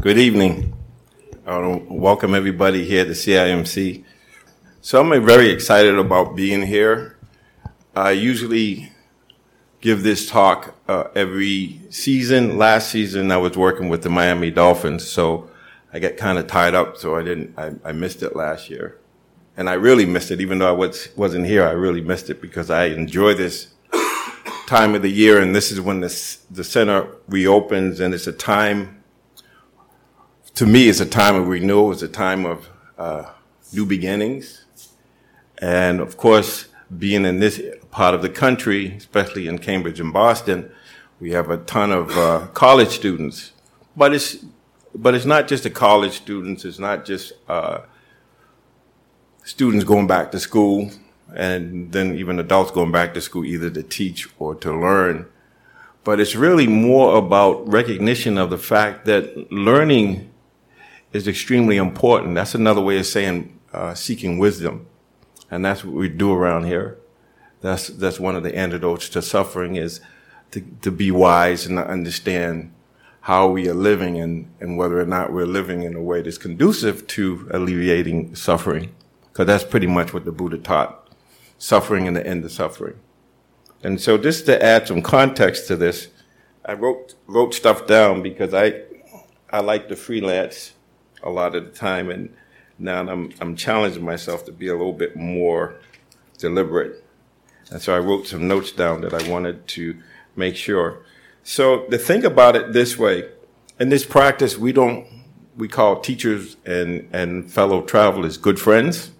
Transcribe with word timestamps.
Good 0.00 0.16
evening. 0.16 0.72
I 1.44 1.58
want 1.58 1.86
to 1.86 1.92
welcome 1.92 2.34
everybody 2.34 2.86
here 2.86 3.04
to 3.04 3.10
CIMC. 3.10 4.02
So 4.80 4.98
I'm 4.98 5.26
very 5.26 5.50
excited 5.50 5.98
about 5.98 6.34
being 6.34 6.62
here. 6.62 7.18
I 7.94 8.12
usually 8.12 8.92
give 9.82 10.02
this 10.02 10.26
talk 10.26 10.74
uh, 10.88 11.08
every 11.14 11.82
season. 11.90 12.56
Last 12.56 12.90
season 12.90 13.30
I 13.30 13.36
was 13.36 13.58
working 13.58 13.90
with 13.90 14.02
the 14.02 14.08
Miami 14.08 14.50
Dolphins, 14.50 15.06
so 15.06 15.50
I 15.92 15.98
got 15.98 16.16
kind 16.16 16.38
of 16.38 16.46
tied 16.46 16.74
up, 16.74 16.96
so 16.96 17.16
I 17.16 17.22
didn't. 17.22 17.58
I, 17.58 17.72
I, 17.84 17.92
missed 17.92 18.22
it 18.22 18.34
last 18.34 18.70
year, 18.70 18.96
and 19.58 19.68
I 19.68 19.74
really 19.74 20.06
missed 20.06 20.30
it. 20.30 20.40
Even 20.40 20.60
though 20.60 20.68
I 20.70 20.72
was, 20.72 21.10
wasn't 21.14 21.44
here, 21.44 21.66
I 21.66 21.72
really 21.72 22.00
missed 22.00 22.30
it 22.30 22.40
because 22.40 22.70
I 22.70 22.86
enjoy 22.86 23.34
this 23.34 23.74
time 24.66 24.94
of 24.94 25.02
the 25.02 25.10
year, 25.10 25.42
and 25.42 25.54
this 25.54 25.70
is 25.70 25.78
when 25.78 26.00
the 26.00 26.08
center 26.08 27.06
reopens, 27.28 28.00
and 28.00 28.14
it's 28.14 28.26
a 28.26 28.32
time. 28.32 28.96
To 30.54 30.66
me, 30.66 30.88
it's 30.88 31.00
a 31.00 31.06
time 31.06 31.36
of 31.36 31.48
renewal. 31.48 31.92
It's 31.92 32.02
a 32.02 32.08
time 32.08 32.44
of 32.44 32.68
uh, 32.98 33.24
new 33.72 33.86
beginnings, 33.86 34.64
and 35.58 36.00
of 36.00 36.16
course, 36.16 36.68
being 36.98 37.24
in 37.24 37.40
this 37.40 37.62
part 37.90 38.14
of 38.14 38.22
the 38.22 38.28
country, 38.28 38.94
especially 38.96 39.46
in 39.48 39.58
Cambridge 39.58 40.00
and 40.00 40.12
Boston, 40.12 40.70
we 41.18 41.30
have 41.32 41.50
a 41.50 41.58
ton 41.58 41.92
of 41.92 42.10
uh, 42.16 42.46
college 42.48 42.90
students. 42.90 43.52
But 43.96 44.12
it's 44.12 44.44
but 44.94 45.14
it's 45.14 45.24
not 45.24 45.48
just 45.48 45.62
the 45.62 45.70
college 45.70 46.12
students. 46.12 46.64
It's 46.64 46.78
not 46.78 47.04
just 47.04 47.32
uh, 47.48 47.80
students 49.44 49.84
going 49.84 50.06
back 50.06 50.32
to 50.32 50.40
school 50.40 50.90
and 51.34 51.92
then 51.92 52.16
even 52.16 52.38
adults 52.38 52.70
going 52.70 52.92
back 52.92 53.14
to 53.14 53.20
school 53.20 53.44
either 53.44 53.70
to 53.70 53.82
teach 53.82 54.28
or 54.38 54.54
to 54.56 54.72
learn. 54.72 55.26
But 56.02 56.18
it's 56.18 56.34
really 56.34 56.66
more 56.66 57.16
about 57.16 57.68
recognition 57.68 58.38
of 58.38 58.50
the 58.50 58.58
fact 58.58 59.04
that 59.04 59.52
learning 59.52 60.29
is 61.12 61.26
extremely 61.26 61.76
important. 61.76 62.34
That's 62.34 62.54
another 62.54 62.80
way 62.80 62.98
of 62.98 63.06
saying 63.06 63.58
uh, 63.72 63.94
seeking 63.94 64.38
wisdom. 64.38 64.86
And 65.50 65.64
that's 65.64 65.84
what 65.84 65.94
we 65.94 66.08
do 66.08 66.32
around 66.32 66.64
here. 66.64 66.98
That's, 67.60 67.88
that's 67.88 68.20
one 68.20 68.36
of 68.36 68.42
the 68.42 68.54
antidotes 68.56 69.08
to 69.10 69.22
suffering 69.22 69.76
is 69.76 70.00
to, 70.52 70.60
to 70.82 70.90
be 70.90 71.10
wise 71.10 71.66
and 71.66 71.76
to 71.76 71.86
understand 71.86 72.72
how 73.22 73.48
we 73.48 73.68
are 73.68 73.74
living 73.74 74.18
and, 74.18 74.50
and 74.60 74.78
whether 74.78 74.98
or 74.98 75.06
not 75.06 75.32
we're 75.32 75.46
living 75.46 75.82
in 75.82 75.94
a 75.94 76.02
way 76.02 76.22
that's 76.22 76.38
conducive 76.38 77.06
to 77.08 77.48
alleviating 77.52 78.34
suffering. 78.34 78.94
Because 79.30 79.46
that's 79.46 79.64
pretty 79.64 79.86
much 79.86 80.14
what 80.14 80.24
the 80.24 80.32
Buddha 80.32 80.58
taught 80.58 81.08
suffering 81.58 82.08
and 82.08 82.16
the 82.16 82.26
end 82.26 82.44
of 82.44 82.52
suffering. 82.52 82.98
And 83.82 84.00
so 84.00 84.18
just 84.18 84.46
to 84.46 84.62
add 84.62 84.88
some 84.88 85.02
context 85.02 85.68
to 85.68 85.76
this, 85.76 86.08
I 86.64 86.74
wrote 86.74 87.14
wrote 87.26 87.54
stuff 87.54 87.86
down 87.86 88.22
because 88.22 88.52
I 88.52 88.82
I 89.50 89.60
like 89.60 89.88
to 89.88 89.96
freelance 89.96 90.72
a 91.22 91.30
lot 91.30 91.54
of 91.54 91.64
the 91.64 91.70
time 91.70 92.10
and 92.10 92.34
now 92.78 93.00
I'm 93.00 93.32
I'm 93.40 93.56
challenging 93.56 94.04
myself 94.04 94.44
to 94.46 94.52
be 94.52 94.68
a 94.68 94.72
little 94.72 94.92
bit 94.92 95.16
more 95.16 95.74
deliberate. 96.38 97.04
And 97.70 97.80
so 97.80 97.94
I 97.94 97.98
wrote 97.98 98.26
some 98.26 98.48
notes 98.48 98.72
down 98.72 99.02
that 99.02 99.14
I 99.14 99.28
wanted 99.30 99.66
to 99.68 99.96
make 100.34 100.56
sure. 100.56 101.04
So 101.42 101.86
the 101.88 101.98
thing 101.98 102.24
about 102.24 102.56
it 102.56 102.72
this 102.72 102.98
way, 102.98 103.28
in 103.78 103.90
this 103.90 104.04
practice 104.04 104.56
we 104.56 104.72
don't 104.72 105.06
we 105.56 105.68
call 105.68 106.00
teachers 106.00 106.56
and, 106.64 107.08
and 107.12 107.50
fellow 107.50 107.82
travelers 107.82 108.38
good 108.38 108.58
friends. 108.58 109.10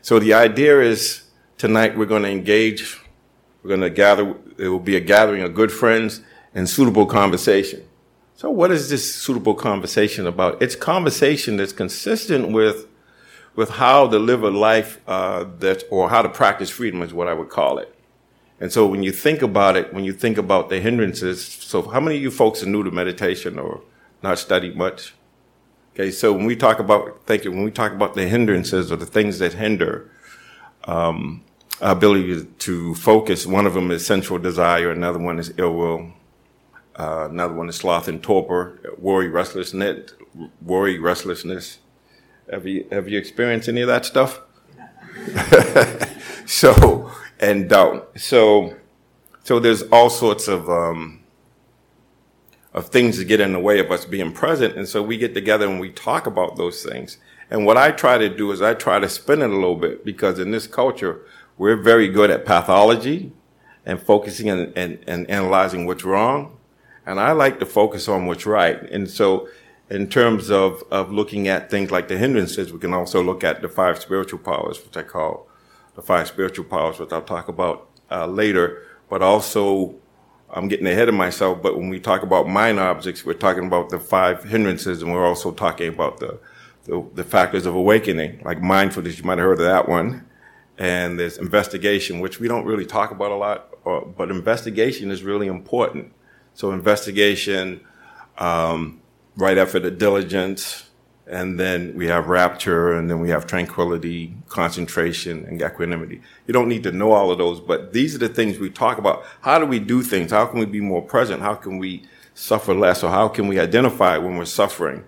So 0.00 0.18
the 0.18 0.34
idea 0.34 0.80
is 0.80 1.22
Tonight 1.62 1.96
we're 1.96 2.06
going 2.06 2.24
to 2.24 2.28
engage, 2.28 3.00
we're 3.62 3.68
going 3.68 3.82
to 3.82 3.88
gather, 3.88 4.34
it 4.58 4.66
will 4.66 4.80
be 4.80 4.96
a 4.96 5.00
gathering 5.00 5.42
of 5.42 5.54
good 5.54 5.70
friends 5.70 6.20
and 6.56 6.68
suitable 6.68 7.06
conversation. 7.06 7.84
So 8.42 8.50
what 8.50 8.72
is 8.72 8.90
this 8.90 9.14
suitable 9.14 9.54
conversation 9.54 10.26
about? 10.26 10.60
It's 10.60 10.74
conversation 10.74 11.58
that's 11.58 11.72
consistent 11.72 12.50
with, 12.50 12.88
with 13.54 13.70
how 13.70 14.08
to 14.08 14.18
live 14.18 14.42
a 14.42 14.50
life, 14.50 15.00
uh, 15.06 15.44
that, 15.60 15.84
or 15.92 16.10
how 16.10 16.22
to 16.22 16.28
practice 16.28 16.68
freedom 16.68 17.02
is 17.02 17.14
what 17.14 17.28
I 17.28 17.34
would 17.34 17.50
call 17.50 17.78
it. 17.78 17.94
And 18.58 18.72
so 18.72 18.84
when 18.84 19.04
you 19.04 19.12
think 19.12 19.42
about 19.42 19.76
it, 19.76 19.94
when 19.94 20.02
you 20.02 20.12
think 20.12 20.38
about 20.38 20.70
the 20.70 20.80
hindrances, 20.80 21.46
so 21.46 21.82
how 21.82 22.00
many 22.00 22.16
of 22.16 22.22
you 22.22 22.32
folks 22.32 22.64
are 22.64 22.66
new 22.66 22.82
to 22.82 22.90
meditation 22.90 23.60
or 23.60 23.82
not 24.24 24.40
studied 24.40 24.74
much? 24.74 25.14
Okay, 25.94 26.10
so 26.10 26.32
when 26.32 26.44
we 26.44 26.56
talk 26.56 26.80
about, 26.80 27.24
thank 27.26 27.44
you, 27.44 27.52
when 27.52 27.62
we 27.62 27.70
talk 27.70 27.92
about 27.92 28.14
the 28.14 28.26
hindrances 28.26 28.90
or 28.90 28.96
the 28.96 29.06
things 29.06 29.38
that 29.38 29.52
hinder, 29.52 30.10
um, 30.86 31.44
ability 31.80 32.44
to 32.58 32.96
focus. 32.96 33.46
One 33.46 33.66
of 33.66 33.74
them 33.74 33.92
is 33.92 34.04
sensual 34.04 34.38
desire. 34.40 34.90
Another 34.90 35.20
one 35.20 35.38
is 35.38 35.54
ill 35.58 35.74
will. 35.74 36.12
Uh, 36.96 37.28
another 37.30 37.54
one 37.54 37.68
is 37.68 37.76
sloth 37.76 38.08
and 38.08 38.22
torpor, 38.22 38.96
worry, 38.98 39.28
restlessness, 39.28 40.12
worry, 40.60 40.98
restlessness. 40.98 41.78
Have 42.50 42.66
you 42.66 42.86
have 42.90 43.08
you 43.08 43.18
experienced 43.18 43.68
any 43.68 43.80
of 43.80 43.88
that 43.88 44.04
stuff? 44.04 44.40
so 46.46 47.10
and 47.40 47.68
doubt. 47.68 48.18
So 48.18 48.76
so 49.42 49.58
there's 49.58 49.82
all 49.84 50.10
sorts 50.10 50.48
of 50.48 50.68
um, 50.68 51.20
of 52.74 52.88
things 52.88 53.18
that 53.18 53.24
get 53.24 53.40
in 53.40 53.52
the 53.52 53.60
way 53.60 53.78
of 53.78 53.90
us 53.90 54.04
being 54.04 54.32
present, 54.32 54.76
and 54.76 54.88
so 54.88 55.02
we 55.02 55.16
get 55.16 55.34
together 55.34 55.66
and 55.66 55.80
we 55.80 55.90
talk 55.90 56.26
about 56.26 56.56
those 56.56 56.82
things. 56.82 57.18
And 57.50 57.66
what 57.66 57.76
I 57.76 57.90
try 57.90 58.16
to 58.16 58.28
do 58.34 58.50
is 58.52 58.62
I 58.62 58.74
try 58.74 58.98
to 58.98 59.08
spin 59.08 59.42
it 59.42 59.50
a 59.50 59.54
little 59.54 59.76
bit 59.76 60.04
because 60.04 60.38
in 60.38 60.50
this 60.52 60.66
culture 60.66 61.20
we're 61.58 61.76
very 61.76 62.08
good 62.08 62.30
at 62.30 62.46
pathology 62.46 63.32
and 63.84 64.00
focusing 64.00 64.48
and, 64.48 64.72
and, 64.76 64.98
and 65.06 65.28
analyzing 65.28 65.86
what's 65.86 66.04
wrong. 66.04 66.56
And 67.06 67.18
I 67.20 67.32
like 67.32 67.58
to 67.60 67.66
focus 67.66 68.08
on 68.08 68.26
what's 68.26 68.46
right. 68.46 68.80
And 68.90 69.10
so 69.10 69.48
in 69.90 70.08
terms 70.08 70.50
of, 70.50 70.82
of 70.90 71.12
looking 71.12 71.48
at 71.48 71.70
things 71.70 71.90
like 71.90 72.08
the 72.08 72.16
hindrances, 72.16 72.72
we 72.72 72.78
can 72.78 72.94
also 72.94 73.22
look 73.22 73.44
at 73.44 73.62
the 73.62 73.68
five 73.68 74.00
spiritual 74.00 74.38
powers, 74.38 74.82
which 74.84 74.96
I 74.96 75.02
call 75.02 75.48
the 75.94 76.02
five 76.02 76.28
spiritual 76.28 76.64
powers, 76.64 76.98
which 76.98 77.12
I'll 77.12 77.22
talk 77.22 77.48
about 77.48 77.88
uh, 78.10 78.26
later. 78.26 78.82
But 79.10 79.22
also, 79.22 79.96
I'm 80.50 80.68
getting 80.68 80.86
ahead 80.86 81.08
of 81.08 81.14
myself. 81.14 81.60
But 81.62 81.76
when 81.76 81.88
we 81.88 82.00
talk 82.00 82.22
about 82.22 82.48
mind 82.48 82.78
objects, 82.78 83.24
we're 83.24 83.34
talking 83.34 83.66
about 83.66 83.90
the 83.90 83.98
five 83.98 84.44
hindrances, 84.44 85.02
and 85.02 85.12
we're 85.12 85.26
also 85.26 85.52
talking 85.52 85.88
about 85.88 86.20
the 86.20 86.38
the, 86.84 87.06
the 87.14 87.22
factors 87.22 87.64
of 87.64 87.76
awakening, 87.76 88.42
like 88.44 88.60
mindfulness. 88.60 89.16
You 89.16 89.22
might 89.22 89.38
have 89.38 89.46
heard 89.46 89.60
of 89.60 89.66
that 89.66 89.88
one 89.88 90.26
and 90.78 91.18
there's 91.18 91.38
investigation, 91.38 92.20
which 92.20 92.40
we 92.40 92.48
don't 92.48 92.64
really 92.64 92.86
talk 92.86 93.10
about 93.10 93.30
a 93.30 93.36
lot, 93.36 93.68
or, 93.84 94.04
but 94.04 94.30
investigation 94.30 95.10
is 95.10 95.22
really 95.22 95.46
important. 95.46 96.12
So 96.54 96.72
investigation, 96.72 97.80
um, 98.38 99.00
right 99.36 99.58
after 99.58 99.78
the 99.78 99.90
diligence, 99.90 100.90
and 101.26 101.58
then 101.58 101.94
we 101.94 102.06
have 102.08 102.28
rapture, 102.28 102.92
and 102.92 103.08
then 103.08 103.20
we 103.20 103.30
have 103.30 103.46
tranquility, 103.46 104.34
concentration, 104.48 105.44
and 105.46 105.62
equanimity. 105.62 106.20
You 106.46 106.52
don't 106.52 106.68
need 106.68 106.82
to 106.82 106.92
know 106.92 107.12
all 107.12 107.30
of 107.30 107.38
those, 107.38 107.60
but 107.60 107.92
these 107.92 108.14
are 108.14 108.18
the 108.18 108.28
things 108.28 108.58
we 108.58 108.70
talk 108.70 108.98
about. 108.98 109.24
How 109.40 109.58
do 109.58 109.66
we 109.66 109.78
do 109.78 110.02
things? 110.02 110.30
How 110.32 110.46
can 110.46 110.58
we 110.58 110.66
be 110.66 110.80
more 110.80 111.00
present? 111.00 111.40
How 111.40 111.54
can 111.54 111.78
we 111.78 112.02
suffer 112.34 112.74
less? 112.74 113.02
Or 113.02 113.10
how 113.10 113.28
can 113.28 113.46
we 113.46 113.58
identify 113.58 114.18
when 114.18 114.36
we're 114.36 114.44
suffering? 114.44 115.04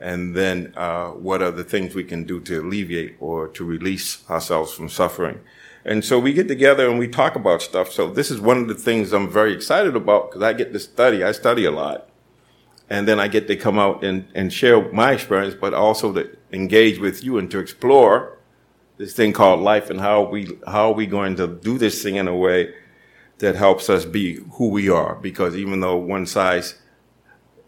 and 0.00 0.34
then 0.34 0.72
uh, 0.76 1.08
what 1.08 1.42
are 1.42 1.50
the 1.50 1.64
things 1.64 1.94
we 1.94 2.04
can 2.04 2.24
do 2.24 2.40
to 2.40 2.60
alleviate 2.60 3.16
or 3.20 3.48
to 3.48 3.64
release 3.64 4.28
ourselves 4.30 4.72
from 4.72 4.88
suffering. 4.88 5.40
And 5.84 6.04
so 6.04 6.18
we 6.18 6.32
get 6.32 6.48
together 6.48 6.88
and 6.88 6.98
we 6.98 7.08
talk 7.08 7.36
about 7.36 7.62
stuff. 7.62 7.90
So 7.90 8.10
this 8.10 8.30
is 8.30 8.40
one 8.40 8.58
of 8.58 8.68
the 8.68 8.74
things 8.74 9.12
I'm 9.12 9.30
very 9.30 9.52
excited 9.54 9.96
about 9.96 10.30
because 10.30 10.42
I 10.42 10.52
get 10.52 10.72
to 10.72 10.78
study. 10.78 11.22
I 11.22 11.32
study 11.32 11.64
a 11.64 11.70
lot. 11.70 12.08
And 12.90 13.06
then 13.06 13.20
I 13.20 13.28
get 13.28 13.46
to 13.48 13.56
come 13.56 13.78
out 13.78 14.02
and, 14.02 14.26
and 14.34 14.52
share 14.52 14.90
my 14.92 15.12
experience, 15.12 15.54
but 15.54 15.74
also 15.74 16.12
to 16.14 16.36
engage 16.52 16.98
with 16.98 17.22
you 17.22 17.38
and 17.38 17.50
to 17.50 17.58
explore 17.58 18.38
this 18.96 19.14
thing 19.14 19.32
called 19.32 19.60
life 19.60 19.90
and 19.90 20.00
how 20.00 20.22
we, 20.22 20.58
how 20.66 20.90
are 20.90 20.94
we 20.94 21.06
going 21.06 21.36
to 21.36 21.46
do 21.46 21.78
this 21.78 22.02
thing 22.02 22.16
in 22.16 22.26
a 22.26 22.36
way 22.36 22.74
that 23.38 23.54
helps 23.54 23.88
us 23.88 24.04
be 24.04 24.36
who 24.52 24.68
we 24.68 24.88
are. 24.88 25.14
Because 25.16 25.54
even 25.54 25.80
though 25.80 25.96
one 25.96 26.26
size 26.26 26.80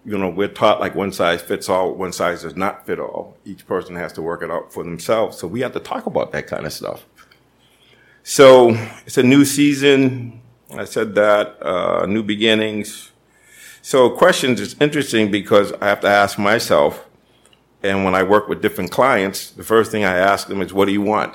you 0.04 0.16
know, 0.16 0.30
we're 0.30 0.48
taught 0.48 0.80
like 0.80 0.94
one 0.94 1.12
size 1.12 1.42
fits 1.42 1.68
all, 1.68 1.94
one 1.94 2.12
size 2.12 2.42
does 2.42 2.56
not 2.56 2.86
fit 2.86 2.98
all. 2.98 3.36
Each 3.44 3.66
person 3.66 3.96
has 3.96 4.12
to 4.14 4.22
work 4.22 4.42
it 4.42 4.50
out 4.50 4.72
for 4.72 4.82
themselves. 4.82 5.38
So 5.38 5.46
we 5.46 5.60
have 5.60 5.72
to 5.74 5.80
talk 5.80 6.06
about 6.06 6.32
that 6.32 6.46
kind 6.46 6.64
of 6.64 6.72
stuff. 6.72 7.04
So 8.30 8.76
it's 9.06 9.18
a 9.18 9.24
new 9.24 9.44
season. 9.44 10.40
I 10.72 10.84
said 10.84 11.16
that, 11.16 11.60
uh, 11.60 12.06
new 12.06 12.22
beginnings. 12.22 13.10
So 13.82 14.08
questions 14.08 14.60
is 14.60 14.76
interesting 14.80 15.32
because 15.32 15.72
I 15.80 15.86
have 15.86 16.00
to 16.02 16.08
ask 16.08 16.38
myself, 16.38 17.08
and 17.82 18.04
when 18.04 18.14
I 18.14 18.22
work 18.22 18.48
with 18.48 18.62
different 18.62 18.92
clients, 18.92 19.50
the 19.50 19.64
first 19.64 19.90
thing 19.90 20.04
I 20.04 20.16
ask 20.16 20.46
them 20.46 20.62
is, 20.62 20.72
what 20.72 20.84
do 20.84 20.92
you 20.92 21.02
want? 21.02 21.34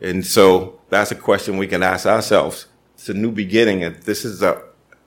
And 0.00 0.26
so 0.26 0.80
that's 0.88 1.12
a 1.12 1.14
question 1.14 1.56
we 1.56 1.68
can 1.68 1.84
ask 1.84 2.04
ourselves. 2.04 2.66
It's 2.94 3.08
a 3.08 3.14
new 3.14 3.30
beginning. 3.30 3.84
And 3.84 3.94
this 4.02 4.24
is 4.24 4.42
a 4.42 4.60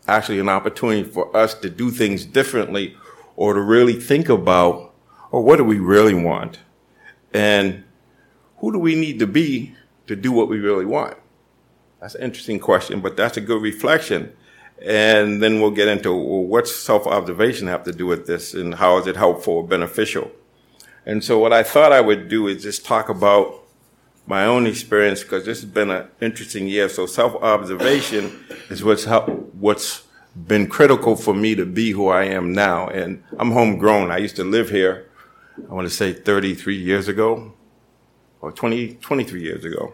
actually 0.08 0.40
an 0.40 0.48
opportunity 0.48 1.04
for 1.04 1.36
us 1.36 1.56
to 1.56 1.70
do 1.70 1.92
things 1.92 2.24
differently 2.24 2.96
or 3.36 3.54
to 3.54 3.60
really 3.60 4.00
think 4.00 4.30
about, 4.30 4.94
or 5.30 5.44
what 5.44 5.58
do 5.58 5.66
we 5.66 5.80
really 5.80 6.14
want? 6.14 6.60
And 7.34 7.84
who 8.60 8.72
do 8.72 8.80
we 8.80 8.96
need 8.96 9.20
to 9.20 9.28
be 9.28 9.76
to 10.08 10.16
do 10.16 10.32
what 10.32 10.50
we 10.50 10.60
really 10.60 10.86
want? 10.86 11.18
That's 12.00 12.16
an 12.16 12.24
interesting 12.24 12.60
question, 12.60 13.02
but 13.02 13.18
that's 13.18 13.38
a 13.38 13.42
good 13.42 13.62
reflection. 13.62 14.34
And 14.82 15.42
then 15.42 15.60
we'll 15.60 15.72
get 15.72 15.88
into 15.88 16.14
well, 16.14 16.44
what's 16.44 16.76
self-observation 16.76 17.68
have 17.68 17.84
to 17.84 17.92
do 17.92 18.06
with 18.06 18.28
this 18.28 18.54
and 18.54 18.76
how 18.76 18.98
is 19.00 19.08
it 19.08 19.16
helpful 19.16 19.56
or 19.56 19.68
beneficial? 19.68 20.32
And 21.06 21.24
so 21.24 21.40
what 21.40 21.54
I 21.54 21.64
thought 21.64 21.92
I 21.92 22.02
would 22.02 22.28
do 22.28 22.48
is 22.48 22.62
just 22.62 22.86
talk 22.86 23.10
about 23.10 23.64
my 24.28 24.46
own 24.46 24.68
experience 24.68 25.24
because 25.24 25.46
this 25.46 25.62
has 25.62 25.70
been 25.70 25.90
an 25.90 26.08
interesting 26.22 26.68
year. 26.68 26.90
So 26.90 27.06
self-observation 27.06 28.46
is 28.70 28.84
what's 28.84 29.06
help, 29.06 29.30
what's 29.56 30.04
been 30.36 30.68
critical 30.68 31.16
for 31.16 31.34
me 31.34 31.56
to 31.56 31.66
be 31.66 31.92
who 31.92 32.10
I 32.10 32.26
am 32.26 32.52
now. 32.54 32.88
And 32.88 33.24
I'm 33.40 33.52
homegrown. 33.52 34.12
I 34.12 34.18
used 34.18 34.36
to 34.36 34.44
live 34.44 34.70
here, 34.70 35.10
I 35.70 35.74
want 35.74 35.88
to 35.88 35.94
say 35.94 36.14
33 36.14 36.76
years 36.76 37.08
ago 37.08 37.57
or 38.42 38.52
20, 38.52 38.96
23 38.96 39.42
years 39.42 39.66
ago. 39.66 39.94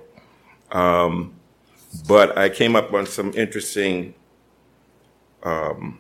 Um, 0.72 1.36
but 2.08 2.38
I 2.38 2.50
came 2.50 2.76
up 2.76 2.94
on 2.94 3.06
some 3.06 3.32
interesting 3.34 4.14
um, 5.44 6.00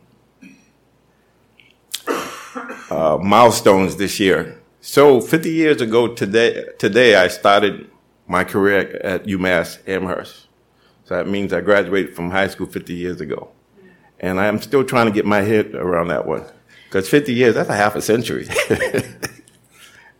uh, 2.89 3.17
milestones 3.21 3.95
this 3.97 4.19
year. 4.19 4.59
So 4.81 5.21
50 5.21 5.49
years 5.49 5.81
ago 5.81 6.13
today, 6.13 6.65
today 6.77 7.15
I 7.15 7.27
started 7.27 7.89
my 8.27 8.43
career 8.43 8.99
at 9.03 9.25
UMass 9.25 9.79
Amherst. 9.87 10.47
So 11.05 11.15
that 11.15 11.27
means 11.27 11.53
I 11.53 11.61
graduated 11.61 12.15
from 12.15 12.31
high 12.31 12.47
school 12.47 12.67
50 12.67 12.93
years 12.93 13.21
ago. 13.21 13.49
And 14.19 14.39
I'm 14.39 14.61
still 14.61 14.83
trying 14.83 15.07
to 15.07 15.11
get 15.11 15.25
my 15.25 15.41
head 15.41 15.75
around 15.75 16.07
that 16.07 16.25
one. 16.25 16.45
Because 16.85 17.09
50 17.09 17.33
years, 17.33 17.55
that's 17.55 17.69
a 17.69 17.75
half 17.75 17.95
a 17.95 18.01
century. 18.01 18.47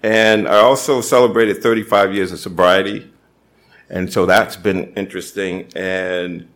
and 0.03 0.47
I 0.47 0.57
also 0.59 1.01
celebrated 1.01 1.63
35 1.63 2.13
years 2.13 2.31
of 2.31 2.39
sobriety. 2.39 3.09
And 3.89 4.11
so 4.11 4.25
that's 4.25 4.55
been 4.55 4.93
interesting. 4.95 5.69
And, 5.75 6.49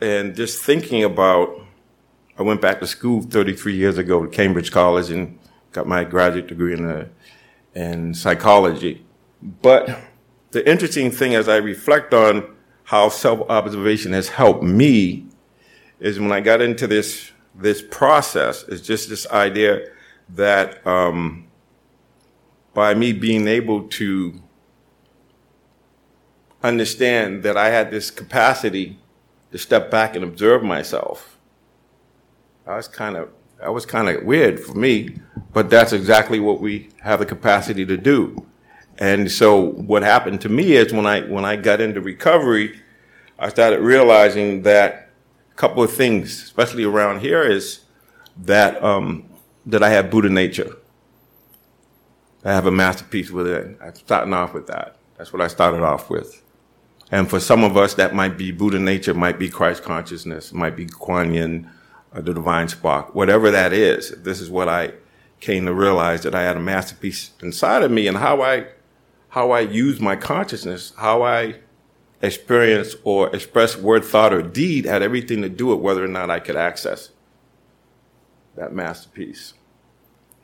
and 0.00 0.36
just 0.36 0.62
thinking 0.62 1.02
about, 1.02 1.60
I 2.38 2.42
went 2.42 2.60
back 2.60 2.78
to 2.80 2.86
school 2.86 3.22
33 3.22 3.74
years 3.74 3.98
ago 3.98 4.24
to 4.24 4.30
Cambridge 4.30 4.70
College 4.70 5.10
and 5.10 5.38
got 5.72 5.88
my 5.88 6.04
graduate 6.04 6.46
degree 6.46 6.74
in, 6.74 6.88
uh, 6.88 7.08
in 7.74 8.14
psychology. 8.14 9.04
But 9.42 9.98
the 10.52 10.68
interesting 10.68 11.10
thing 11.10 11.34
as 11.34 11.48
I 11.48 11.56
reflect 11.56 12.14
on 12.14 12.54
how 12.84 13.08
self-observation 13.08 14.12
has 14.12 14.28
helped 14.28 14.62
me 14.62 15.26
is 16.00 16.20
when 16.20 16.32
I 16.32 16.40
got 16.40 16.62
into 16.62 16.86
this 16.86 17.32
this 17.58 17.82
process, 17.82 18.62
is 18.64 18.80
just 18.80 19.08
this 19.08 19.26
idea 19.30 19.84
that 20.30 20.86
um, 20.86 21.47
by 22.78 22.94
me 22.94 23.12
being 23.12 23.48
able 23.48 23.82
to 23.88 24.40
understand 26.62 27.42
that 27.42 27.56
I 27.56 27.70
had 27.70 27.90
this 27.90 28.08
capacity 28.08 29.00
to 29.50 29.58
step 29.58 29.90
back 29.90 30.14
and 30.14 30.24
observe 30.24 30.62
myself, 30.62 31.40
I 32.68 32.76
was 32.76 32.86
kind 32.86 33.16
of 33.16 33.30
that 33.58 33.74
was 33.74 33.84
kind 33.84 34.08
of 34.08 34.22
weird 34.22 34.60
for 34.60 34.74
me, 34.74 35.18
but 35.52 35.68
that's 35.70 35.92
exactly 35.92 36.38
what 36.38 36.60
we 36.60 36.90
have 37.00 37.18
the 37.18 37.26
capacity 37.26 37.84
to 37.84 37.96
do. 37.96 38.46
And 38.98 39.28
so 39.28 39.60
what 39.60 40.04
happened 40.04 40.40
to 40.42 40.48
me 40.48 40.74
is 40.74 40.92
when 40.92 41.04
I 41.04 41.22
when 41.22 41.44
I 41.44 41.56
got 41.56 41.80
into 41.80 42.00
recovery, 42.00 42.80
I 43.40 43.48
started 43.48 43.80
realizing 43.80 44.62
that 44.62 45.10
a 45.50 45.54
couple 45.56 45.82
of 45.82 45.92
things, 45.92 46.44
especially 46.44 46.84
around 46.84 47.22
here, 47.22 47.42
is 47.42 47.80
that 48.36 48.80
um, 48.84 49.28
that 49.66 49.82
I 49.82 49.90
have 49.90 50.12
Buddha 50.12 50.28
nature. 50.28 50.77
I 52.44 52.52
have 52.52 52.66
a 52.66 52.70
masterpiece 52.70 53.30
within. 53.30 53.76
I'm 53.82 53.94
starting 53.94 54.32
off 54.32 54.54
with 54.54 54.66
that. 54.68 54.96
That's 55.16 55.32
what 55.32 55.42
I 55.42 55.48
started 55.48 55.82
off 55.82 56.08
with. 56.08 56.42
And 57.10 57.28
for 57.28 57.40
some 57.40 57.64
of 57.64 57.76
us, 57.76 57.94
that 57.94 58.14
might 58.14 58.36
be 58.36 58.52
Buddha 58.52 58.78
nature, 58.78 59.14
might 59.14 59.38
be 59.38 59.48
Christ 59.48 59.82
consciousness, 59.82 60.52
might 60.52 60.76
be 60.76 60.86
Kuan 60.86 61.32
Yin, 61.32 61.70
uh, 62.12 62.20
the 62.20 62.34
divine 62.34 62.68
spark, 62.68 63.14
whatever 63.14 63.50
that 63.50 63.72
is. 63.72 64.10
This 64.22 64.40
is 64.40 64.50
what 64.50 64.68
I 64.68 64.92
came 65.40 65.66
to 65.66 65.74
realize 65.74 66.22
that 66.22 66.34
I 66.34 66.42
had 66.42 66.56
a 66.56 66.60
masterpiece 66.60 67.30
inside 67.42 67.82
of 67.82 67.90
me 67.90 68.06
and 68.06 68.16
how 68.16 68.42
I 68.42 68.66
how 69.30 69.50
I 69.50 69.60
use 69.60 70.00
my 70.00 70.16
consciousness, 70.16 70.92
how 70.96 71.22
I 71.22 71.56
experience 72.22 72.94
or 73.04 73.34
express 73.34 73.76
word, 73.76 74.04
thought, 74.04 74.32
or 74.32 74.42
deed 74.42 74.86
had 74.86 75.02
everything 75.02 75.42
to 75.42 75.48
do 75.48 75.66
with 75.66 75.80
whether 75.80 76.02
or 76.02 76.08
not 76.08 76.30
I 76.30 76.40
could 76.40 76.56
access 76.56 77.10
that 78.56 78.72
masterpiece. 78.72 79.54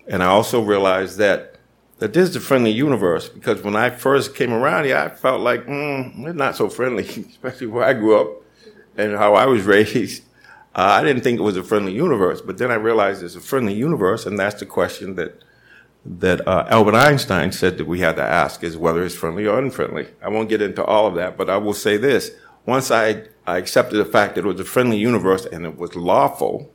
And 0.07 0.23
I 0.23 0.27
also 0.27 0.61
realized 0.61 1.17
that 1.19 1.54
that 1.99 2.13
this 2.13 2.31
is 2.31 2.37
a 2.37 2.41
friendly 2.41 2.71
universe 2.71 3.29
because 3.29 3.63
when 3.63 3.77
I 3.77 3.91
first 3.91 4.35
came 4.35 4.53
around 4.53 4.85
here, 4.85 4.97
I 4.97 5.09
felt 5.09 5.41
like 5.41 5.67
mm, 5.67 6.27
it's 6.27 6.37
not 6.37 6.57
so 6.57 6.69
friendly, 6.69 7.05
especially 7.31 7.69
where 7.69 7.85
I 7.85 7.93
grew 7.93 8.21
up 8.21 8.43
and 8.97 9.17
how 9.17 9.35
I 9.35 9.47
was 9.47 9.63
raised. 9.65 10.23
Uh, 10.75 10.99
I 11.01 11.05
didn't 11.05 11.23
think 11.23 11.39
it 11.39 11.43
was 11.43 11.57
a 11.57 11.63
friendly 11.63 11.93
universe, 11.93 12.41
but 12.41 12.59
then 12.59 12.71
I 12.71 12.75
realized 12.75 13.23
it's 13.23 13.37
a 13.37 13.41
friendly 13.41 13.75
universe, 13.75 14.27
and 14.27 14.39
that's 14.39 14.59
the 14.59 14.67
question 14.67 15.15
that 15.15 15.41
that 16.05 16.47
uh, 16.47 16.67
Albert 16.69 16.97
Einstein 16.97 17.51
said 17.51 17.79
that 17.79 17.87
we 17.87 18.01
had 18.01 18.17
to 18.17 18.23
ask 18.23 18.63
is 18.63 18.77
whether 18.77 19.03
it's 19.05 19.15
friendly 19.15 19.47
or 19.47 19.59
unfriendly. 19.59 20.09
I 20.23 20.29
won't 20.29 20.51
get 20.51 20.61
into 20.61 20.85
all 20.85 21.07
of 21.07 21.15
that, 21.15 21.39
but 21.39 21.49
I 21.49 21.57
will 21.57 21.73
say 21.73 21.97
this. 21.97 22.31
Once 22.67 22.91
I, 22.91 23.25
I 23.47 23.57
accepted 23.59 23.97
the 23.97 24.05
fact 24.05 24.35
that 24.35 24.45
it 24.45 24.49
was 24.49 24.61
a 24.61 24.65
friendly 24.65 24.99
universe 24.99 25.47
and 25.47 25.65
it 25.65 25.79
was 25.79 25.97
lawful, 25.97 26.71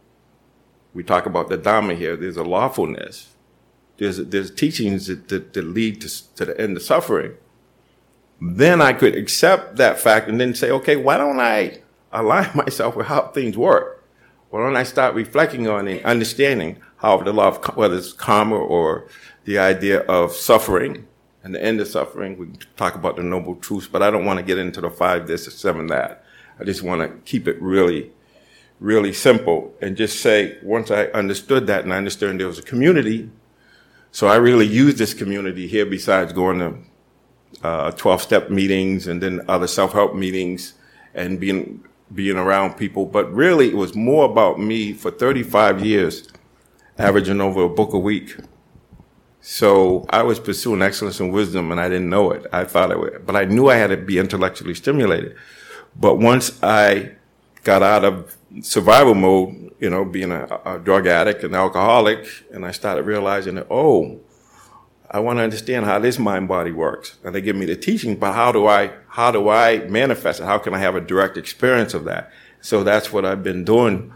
we 0.94 1.04
talk 1.04 1.26
about 1.28 1.50
the 1.50 1.58
Dhamma 1.58 1.96
here, 1.96 2.16
there's 2.16 2.38
a 2.38 2.44
lawfulness. 2.44 3.36
There's, 4.00 4.18
there's 4.18 4.50
teachings 4.50 5.08
that, 5.08 5.28
that, 5.28 5.54
that 5.54 5.62
lead 5.62 6.02
to, 6.02 6.36
to 6.36 6.46
the 6.46 6.60
end 6.60 6.78
of 6.78 6.84
suffering. 6.84 7.34
Then 8.42 8.82
I 8.82 8.94
could 8.94 9.16
accept 9.16 9.76
that 9.76 10.00
fact 10.00 10.30
and 10.30 10.40
then 10.40 10.56
say, 10.56 10.72
okay, 10.72 10.96
why 10.96 11.18
don't 11.18 11.40
I 11.40 11.82
align 12.12 12.50
myself 12.56 12.96
with 12.96 13.08
how 13.08 13.28
things 13.28 13.58
work? 13.58 14.04
Why 14.50 14.62
don't 14.62 14.78
I 14.78 14.84
start 14.84 15.14
reflecting 15.14 15.68
on 15.68 15.88
and 15.88 16.04
understanding 16.04 16.78
how 16.98 17.18
the 17.18 17.32
law 17.32 17.50
of, 17.50 17.64
whether 17.76 17.98
it's 17.98 18.14
karma 18.14 18.56
or 18.56 19.08
the 19.46 19.60
idea 19.60 20.00
of 20.02 20.34
suffering 20.34 21.08
and 21.44 21.54
the 21.54 21.64
end 21.64 21.80
of 21.80 21.88
suffering. 21.88 22.38
We 22.38 22.48
talk 22.76 22.96
about 22.96 23.16
the 23.16 23.24
noble 23.24 23.56
truths, 23.56 23.88
but 23.88 24.02
I 24.02 24.12
don't 24.12 24.26
want 24.26 24.38
to 24.40 24.46
get 24.46 24.58
into 24.58 24.82
the 24.82 24.90
five 24.90 25.28
this 25.28 25.48
or 25.48 25.52
seven 25.52 25.88
that. 25.88 26.24
I 26.60 26.64
just 26.64 26.84
want 26.84 27.02
to 27.02 27.18
keep 27.30 27.48
it 27.48 27.62
really, 27.62 28.12
really 28.80 29.14
simple 29.14 29.74
and 29.82 29.96
just 29.96 30.22
say, 30.22 30.58
once 30.62 30.92
I 30.92 31.06
understood 31.06 31.68
that 31.68 31.84
and 31.84 31.94
I 31.94 31.98
understood 31.98 32.38
there 32.38 32.48
was 32.48 32.60
a 32.60 32.64
community, 32.64 33.30
so 34.12 34.28
I 34.28 34.38
really 34.38 34.66
used 34.66 34.98
this 34.98 35.14
community 35.14 35.68
here 35.68 35.86
besides 35.86 36.34
going 36.34 36.60
to 36.60 37.68
uh, 37.68 37.92
12 37.92 38.22
step 38.22 38.50
meetings 38.50 39.08
and 39.08 39.22
then 39.22 39.42
other 39.48 39.68
self 39.68 39.94
help 39.94 40.16
meetings 40.16 40.74
and 41.14 41.40
being, 41.40 41.84
being 42.14 42.38
around 42.38 42.76
people. 42.76 43.06
But 43.06 43.32
really, 43.34 43.70
it 43.70 43.76
was 43.76 43.96
more 43.96 44.26
about 44.26 44.60
me 44.60 44.94
for 44.94 45.12
35 45.12 45.86
years 45.86 46.28
averaging 46.98 47.42
over 47.42 47.64
a 47.64 47.70
book 47.70 47.94
a 47.94 48.00
week. 48.00 48.36
So 49.42 50.06
I 50.10 50.24
was 50.24 50.40
pursuing 50.40 50.82
excellence 50.82 51.20
and 51.20 51.32
wisdom 51.32 51.72
and 51.72 51.80
I 51.80 51.88
didn't 51.88 52.10
know 52.10 52.32
it. 52.32 52.46
I 52.52 52.66
thought 52.66 52.92
I 52.92 52.96
would, 52.96 53.26
but 53.26 53.36
I 53.36 53.46
knew 53.46 53.70
I 53.70 53.76
had 53.76 53.88
to 53.88 53.98
be 53.98 54.20
intellectually 54.20 54.76
stimulated. 54.76 55.36
But 55.96 56.16
once 56.16 56.62
I 56.62 57.12
got 57.64 57.82
out 57.82 58.04
of 58.04 58.36
survival 58.62 59.16
mode, 59.16 59.74
you 59.80 59.90
know, 59.90 60.06
being 60.06 60.32
a, 60.32 60.60
a 60.66 60.80
drug 60.80 61.08
addict 61.08 61.44
and 61.44 61.56
alcoholic, 61.56 62.28
and 62.52 62.66
I 62.66 62.72
started 62.72 63.04
realizing 63.04 63.56
that, 63.56 63.68
oh, 63.70 64.20
I 65.12 65.20
want 65.20 65.40
to 65.40 65.44
understand 65.44 65.86
how 65.86 66.00
this 66.00 66.20
mind 66.20 66.48
body 66.48 66.72
works. 66.72 67.18
And 67.24 67.34
they 67.34 67.42
give 67.42 67.56
me 67.56 67.66
the 67.66 67.76
teaching, 67.76 68.16
but 68.16 68.34
how 68.34 68.52
do 68.52 68.68
I, 68.68 68.92
how 69.08 69.32
do 69.32 69.50
I 69.50 69.80
manifest 69.88 70.40
it? 70.40 70.46
How 70.46 70.60
can 70.60 70.74
I 70.74 70.80
have 70.80 70.96
a 70.96 71.02
direct 71.02 71.38
experience 71.38 71.94
of 71.94 72.06
that? 72.06 72.32
So 72.62 72.84
that's 72.84 73.12
what 73.12 73.26
I've 73.26 73.44
been 73.44 73.64
doing 73.64 74.14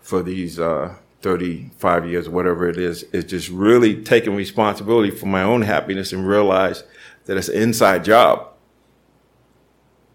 for 0.00 0.22
these, 0.22 0.58
uh, 0.58 0.94
35 1.22 2.06
years, 2.06 2.28
whatever 2.28 2.68
it 2.68 2.78
is, 2.78 3.02
is 3.04 3.24
just 3.24 3.48
really 3.48 4.02
taking 4.04 4.36
responsibility 4.36 5.10
for 5.10 5.26
my 5.26 5.42
own 5.42 5.62
happiness 5.62 6.12
and 6.12 6.26
realize 6.26 6.84
that 7.24 7.36
it's 7.36 7.48
an 7.48 7.60
inside 7.60 8.04
job. 8.04 8.48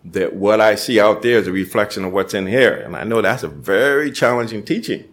That 0.06 0.36
what 0.36 0.60
I 0.60 0.76
see 0.76 1.00
out 1.00 1.22
there 1.22 1.38
is 1.38 1.48
a 1.48 1.52
reflection 1.52 2.04
of 2.04 2.12
what's 2.12 2.34
in 2.34 2.48
here. 2.48 2.74
And 2.76 2.96
I 2.96 3.04
know 3.04 3.22
that's 3.22 3.44
a 3.44 3.48
very 3.48 4.12
challenging 4.12 4.64
teaching 4.64 5.06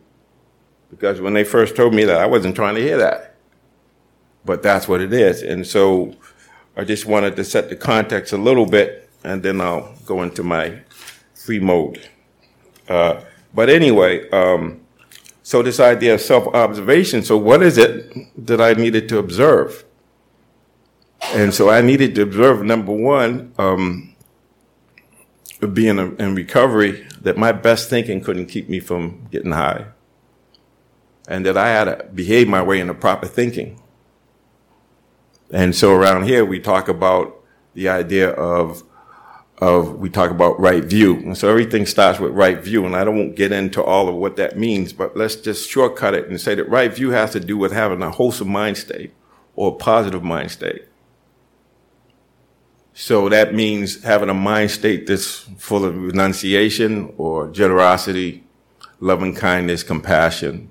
because 0.91 1.21
when 1.21 1.35
they 1.35 1.45
first 1.45 1.77
told 1.77 1.95
me 1.95 2.05
that, 2.05 2.21
I 2.21 2.27
wasn't 2.27 2.57
trying 2.57 2.75
to 2.75 2.83
hear 2.83 2.99
that. 2.99 3.37
But 4.45 4.63
that's 4.63 4.89
what 4.89 5.01
it 5.01 5.13
is. 5.13 5.43
And 5.43 5.67
so 5.67 6.17
I 6.77 6.85
just 6.85 7.07
wanted 7.07 7.37
to 7.37 7.45
set 7.45 7.69
the 7.69 7.77
context 7.77 8.33
a 8.33 8.37
little 8.39 8.67
bit 8.67 9.09
and 9.23 9.43
then 9.43 9.61
I'll 9.61 9.95
go 10.07 10.23
into 10.23 10.43
my 10.43 10.81
free 11.35 11.61
mode. 11.61 12.09
Uh, 12.89 13.21
but 13.55 13.69
anyway, 13.69 14.29
um, 14.31 14.81
so 15.43 15.63
this 15.63 15.81
idea 15.81 16.15
of 16.15 16.21
self-observation, 16.21 17.23
so 17.23 17.37
what 17.37 17.63
is 17.63 17.79
it 17.79 18.13
that 18.47 18.61
I 18.61 18.73
needed 18.75 19.09
to 19.11 19.19
observe? 19.19 19.85
And 21.33 21.53
so 21.53 21.71
I 21.71 21.83
needed 21.83 22.15
to 22.17 22.23
observe, 22.23 22.63
number 22.63 22.93
one, 22.93 23.53
um, 23.59 24.10
being 25.67 25.99
in 25.99 26.35
recovery, 26.35 27.07
that 27.21 27.37
my 27.37 27.53
best 27.53 27.91
thinking 27.91 28.21
couldn't 28.23 28.47
keep 28.47 28.69
me 28.69 28.81
from 28.81 29.27
getting 29.31 29.53
high. 29.53 29.87
And 31.29 31.47
that 31.47 31.57
I 31.57 31.69
had 31.69 31.85
to 31.85 32.05
behave 32.15 32.49
my 32.49 32.63
way 32.63 32.81
into 32.81 32.95
proper 32.95 33.27
thinking. 33.27 33.81
And 35.51 35.75
so 35.75 35.93
around 35.95 36.25
here, 36.25 36.45
we 36.45 36.61
talk 36.61 36.89
about 36.89 37.37
the 37.75 37.89
idea 37.89 38.31
of 38.31 38.83
of 39.61 39.99
we 39.99 40.09
talk 40.09 40.31
about 40.31 40.59
right 40.59 40.83
view. 40.83 41.17
And 41.17 41.37
so 41.37 41.49
everything 41.49 41.85
starts 41.85 42.19
with 42.19 42.33
right 42.33 42.59
view. 42.59 42.87
And 42.87 42.97
I 42.97 43.05
don't 43.05 43.35
get 43.35 43.53
into 43.53 43.83
all 43.83 44.09
of 44.09 44.15
what 44.15 44.37
that 44.37 44.59
means, 44.59 44.93
but 44.93 45.17
let's 45.17 45.37
just 45.37 45.69
shortcut 45.69 46.15
it 46.15 46.29
and 46.29 46.41
say 46.41 46.55
that 46.55 46.69
right 46.69 46.93
view 46.93 47.11
has 47.11 47.33
to 47.33 47.41
do 47.41 47.59
with 47.59 47.73
having 47.73 48.03
a 48.03 48.11
wholesome 48.11 48.49
mind 48.49 48.79
state 48.79 49.13
or 49.57 49.73
a 49.73 49.75
positive 49.75 50.23
mind 50.23 50.51
state. 50.51 50.87
So 52.95 53.29
that 53.29 53.55
means 53.55 54.03
having 54.03 54.29
a 54.29 54.35
mind 54.35 54.71
state 54.71 55.07
that's 55.07 55.47
full 55.59 55.85
of 55.85 55.97
renunciation 55.97 57.15
or 57.17 57.49
generosity, 57.49 58.45
loving 58.99 59.35
kindness, 59.35 59.83
compassion, 59.83 60.71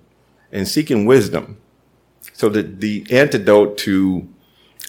and 0.51 0.67
seeking 0.67 1.05
wisdom. 1.05 1.57
So 2.33 2.49
the, 2.49 2.61
the 2.61 3.05
antidote 3.09 3.77
to 3.79 4.27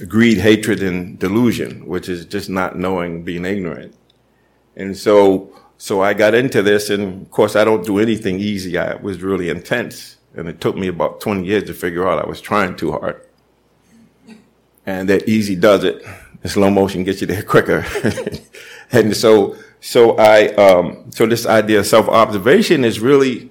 greed, 0.06 0.38
hatred, 0.38 0.82
and 0.82 1.18
delusion, 1.18 1.86
which 1.86 2.08
is 2.08 2.24
just 2.24 2.48
not 2.48 2.78
knowing, 2.78 3.22
being 3.22 3.44
ignorant. 3.44 3.94
And 4.76 4.96
so, 4.96 5.52
so 5.78 6.02
I 6.02 6.14
got 6.14 6.34
into 6.34 6.62
this, 6.62 6.90
and 6.90 7.22
of 7.22 7.30
course, 7.30 7.56
I 7.56 7.64
don't 7.64 7.84
do 7.84 7.98
anything 7.98 8.38
easy. 8.38 8.78
I 8.78 8.94
was 8.96 9.22
really 9.22 9.48
intense, 9.48 10.16
and 10.34 10.48
it 10.48 10.60
took 10.60 10.76
me 10.76 10.88
about 10.88 11.20
20 11.20 11.44
years 11.44 11.64
to 11.64 11.74
figure 11.74 12.08
out 12.08 12.24
I 12.24 12.28
was 12.28 12.40
trying 12.40 12.76
too 12.76 12.92
hard. 12.92 13.26
And 14.86 15.08
that 15.08 15.28
easy 15.28 15.56
does 15.56 15.84
it. 15.84 16.02
Slow 16.44 16.70
motion 16.70 17.04
gets 17.04 17.20
you 17.20 17.26
there 17.26 17.42
quicker. 17.54 17.84
and 18.92 19.16
so, 19.16 19.56
so 19.80 20.16
I, 20.16 20.48
um, 20.54 21.10
so 21.10 21.26
this 21.26 21.46
idea 21.46 21.80
of 21.80 21.86
self-observation 21.86 22.84
is 22.84 23.00
really, 23.00 23.50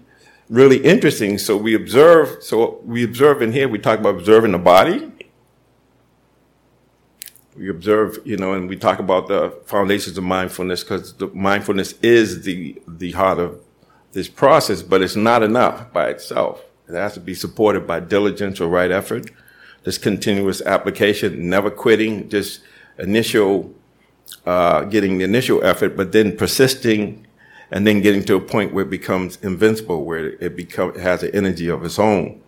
really 0.50 0.84
interesting. 0.84 1.38
So 1.38 1.56
we 1.56 1.76
observe, 1.76 2.44
so 2.44 2.82
we 2.84 3.04
observe 3.04 3.42
in 3.42 3.52
here, 3.52 3.68
we 3.68 3.80
talk 3.80 4.00
about 4.00 4.16
observing 4.16 4.54
the 4.54 4.60
body, 4.60 5.12
we 7.60 7.70
observe, 7.70 8.20
you 8.24 8.38
know, 8.38 8.54
and 8.54 8.70
we 8.70 8.78
talk 8.78 9.00
about 9.00 9.28
the 9.28 9.54
foundations 9.66 10.18
of 10.18 10.24
mindfulness 10.24 10.82
because 10.82 11.14
the 11.16 11.28
mindfulness 11.28 11.94
is 12.02 12.44
the 12.44 12.82
the 12.88 13.12
heart 13.12 13.38
of 13.38 13.60
this 14.14 14.30
process, 14.30 14.82
but 14.82 15.02
it's 15.02 15.18
not 15.18 15.44
enough 15.44 15.92
by 15.92 16.08
itself. 16.08 16.64
It 16.88 16.96
has 16.96 17.14
to 17.16 17.20
be 17.20 17.36
supported 17.36 17.86
by 17.86 18.00
diligence 18.00 18.62
or 18.62 18.70
right 18.70 18.90
effort, 18.90 19.30
this 19.84 19.98
continuous 19.98 20.62
application, 20.62 21.50
never 21.50 21.70
quitting, 21.70 22.30
just 22.30 22.62
initial, 23.00 23.74
uh, 24.46 24.84
getting 24.84 25.18
the 25.18 25.24
initial 25.24 25.64
effort, 25.64 25.98
but 25.98 26.12
then 26.12 26.38
persisting 26.38 27.26
and 27.72 27.86
then 27.86 28.02
getting 28.02 28.24
to 28.24 28.36
a 28.36 28.42
point 28.42 28.74
where 28.74 28.84
it 28.84 28.90
becomes 28.90 29.38
invincible, 29.42 30.04
where 30.04 30.30
it 30.44 30.56
become, 30.56 30.90
it 30.90 30.98
has 30.98 31.24
an 31.24 31.32
energy 31.34 31.68
of 31.68 31.84
its 31.86 32.00
own. 32.00 32.42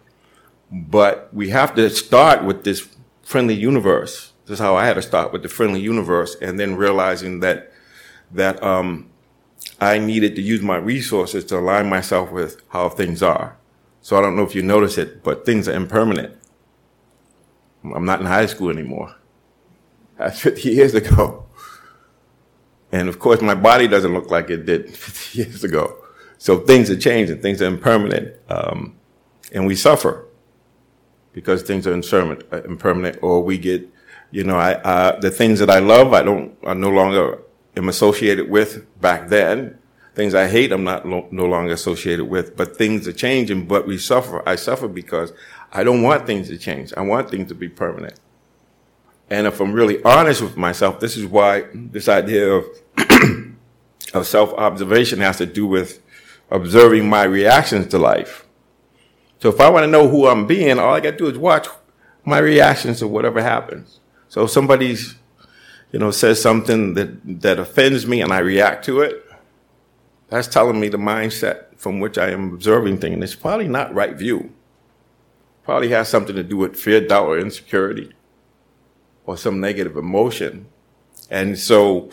But 0.72 1.34
we 1.34 1.50
have 1.50 1.76
to 1.76 1.90
start 1.90 2.44
with 2.44 2.64
this 2.64 2.88
friendly 3.22 3.54
universe 3.54 4.32
this 4.52 4.60
is 4.60 4.64
how 4.66 4.76
I 4.76 4.86
had 4.86 4.96
to 4.96 5.02
start 5.02 5.32
with 5.32 5.44
the 5.44 5.48
friendly 5.48 5.80
universe, 5.80 6.36
and 6.42 6.60
then 6.60 6.76
realizing 6.76 7.40
that 7.40 7.72
that 8.32 8.62
um, 8.62 9.10
I 9.80 9.98
needed 9.98 10.36
to 10.36 10.42
use 10.42 10.62
my 10.62 10.76
resources 10.76 11.46
to 11.46 11.58
align 11.58 11.88
myself 11.88 12.32
with 12.32 12.62
how 12.68 12.90
things 12.90 13.24
are. 13.24 13.56
So 14.02 14.18
I 14.18 14.22
don't 14.22 14.36
know 14.36 14.44
if 14.44 14.54
you 14.54 14.62
notice 14.62 14.98
it, 14.98 15.24
but 15.24 15.46
things 15.46 15.70
are 15.70 15.74
impermanent. 15.74 16.38
I'm 17.84 18.04
not 18.04 18.20
in 18.20 18.26
high 18.26 18.46
school 18.46 18.70
anymore. 18.70 19.16
That's 20.22 20.40
50 20.40 20.70
years 20.70 20.94
ago. 20.94 21.46
And 22.92 23.10
of 23.10 23.20
course, 23.20 23.42
my 23.42 23.56
body 23.56 23.88
doesn't 23.88 24.14
look 24.14 24.30
like 24.30 24.50
it 24.50 24.66
did 24.66 24.96
50 24.96 25.38
years 25.40 25.64
ago. 25.64 25.98
So 26.38 26.60
things 26.60 26.90
are 26.90 26.98
changing, 26.98 27.42
things 27.42 27.62
are 27.62 27.66
impermanent, 27.66 28.36
um, 28.50 28.98
and 29.52 29.66
we 29.68 29.76
suffer 29.76 30.28
because 31.34 31.64
things 31.64 31.88
are 31.88 31.94
impermanent, 31.94 33.20
or 33.22 33.44
we 33.44 33.58
get 33.58 33.88
you 34.32 34.46
know, 34.46 34.56
I, 34.56 34.76
uh, 34.76 35.20
the 35.20 35.30
things 35.30 35.60
that 35.60 35.70
I 35.70 35.80
love, 35.80 36.14
I 36.14 36.24
don't, 36.24 36.58
I 36.66 36.74
no 36.74 36.90
longer 36.90 37.40
am 37.76 37.90
associated 37.90 38.50
with 38.50 38.86
back 39.02 39.28
then. 39.28 39.78
Things 40.16 40.34
I 40.34 40.48
hate, 40.48 40.72
I'm 40.72 40.84
not 40.84 41.06
lo- 41.08 41.28
no 41.32 41.46
longer 41.46 41.74
associated 41.74 42.26
with, 42.26 42.56
but 42.56 42.78
things 42.78 43.08
are 43.08 43.14
changing, 43.14 43.66
but 43.66 43.88
we 43.88 43.98
suffer. 43.98 44.48
I 44.48 44.56
suffer 44.56 44.88
because 44.88 45.34
I 45.72 45.84
don't 45.84 46.02
want 46.02 46.26
things 46.26 46.48
to 46.50 46.58
change. 46.58 46.94
I 46.96 47.02
want 47.02 47.30
things 47.30 47.48
to 47.50 47.56
be 47.56 47.70
permanent. 47.70 48.20
And 49.32 49.48
if 49.48 49.62
I'm 49.62 49.72
really 49.72 50.04
honest 50.04 50.42
with 50.42 50.58
myself, 50.58 51.00
this 51.00 51.16
is 51.16 51.26
why 51.26 51.64
this 51.74 52.10
idea 52.10 52.52
of, 52.52 52.66
of 54.14 54.28
self-observation 54.28 55.22
has 55.22 55.38
to 55.38 55.46
do 55.46 55.66
with 55.66 56.04
observing 56.52 57.10
my 57.10 57.24
reactions 57.24 57.88
to 57.88 57.98
life. 57.98 58.46
So 59.40 59.48
if 59.48 59.62
I 59.62 59.70
want 59.70 59.86
to 59.86 59.88
know 59.88 60.10
who 60.10 60.28
I'm 60.28 60.48
being, 60.48 60.78
all 60.78 60.94
I 60.94 61.00
got 61.00 61.12
to 61.12 61.18
do 61.18 61.28
is 61.28 61.38
watch 61.38 61.70
my 62.26 62.40
reactions 62.40 63.00
to 63.00 63.08
whatever 63.08 63.42
happens. 63.42 64.02
So 64.28 64.44
if 64.44 64.52
somebody's, 64.52 65.16
you 65.94 66.00
know, 66.00 66.12
says 66.12 66.42
something 66.42 66.96
that, 66.96 67.42
that 67.42 67.58
offends 67.58 68.06
me 68.06 68.20
and 68.22 68.34
I 68.34 68.40
react 68.40 68.84
to 68.86 69.00
it, 69.00 69.26
that's 70.28 70.50
telling 70.50 70.78
me 70.78 70.90
the 70.90 70.98
mindset 70.98 71.78
from 71.78 72.02
which 72.02 72.18
I 72.18 72.32
am 72.32 72.54
observing 72.54 72.98
things. 72.98 73.24
It's 73.24 73.36
probably 73.36 73.70
not 73.70 73.94
right 73.96 74.14
view. 74.14 74.52
Probably 75.64 75.88
has 75.90 76.10
something 76.10 76.36
to 76.36 76.44
do 76.44 76.58
with 76.58 76.76
fear, 76.76 77.00
doubt, 77.00 77.28
or 77.28 77.40
insecurity, 77.40 78.12
or 79.26 79.38
some 79.38 79.60
negative 79.60 79.98
emotion. 79.98 80.68
And 81.30 81.58
so, 81.58 82.10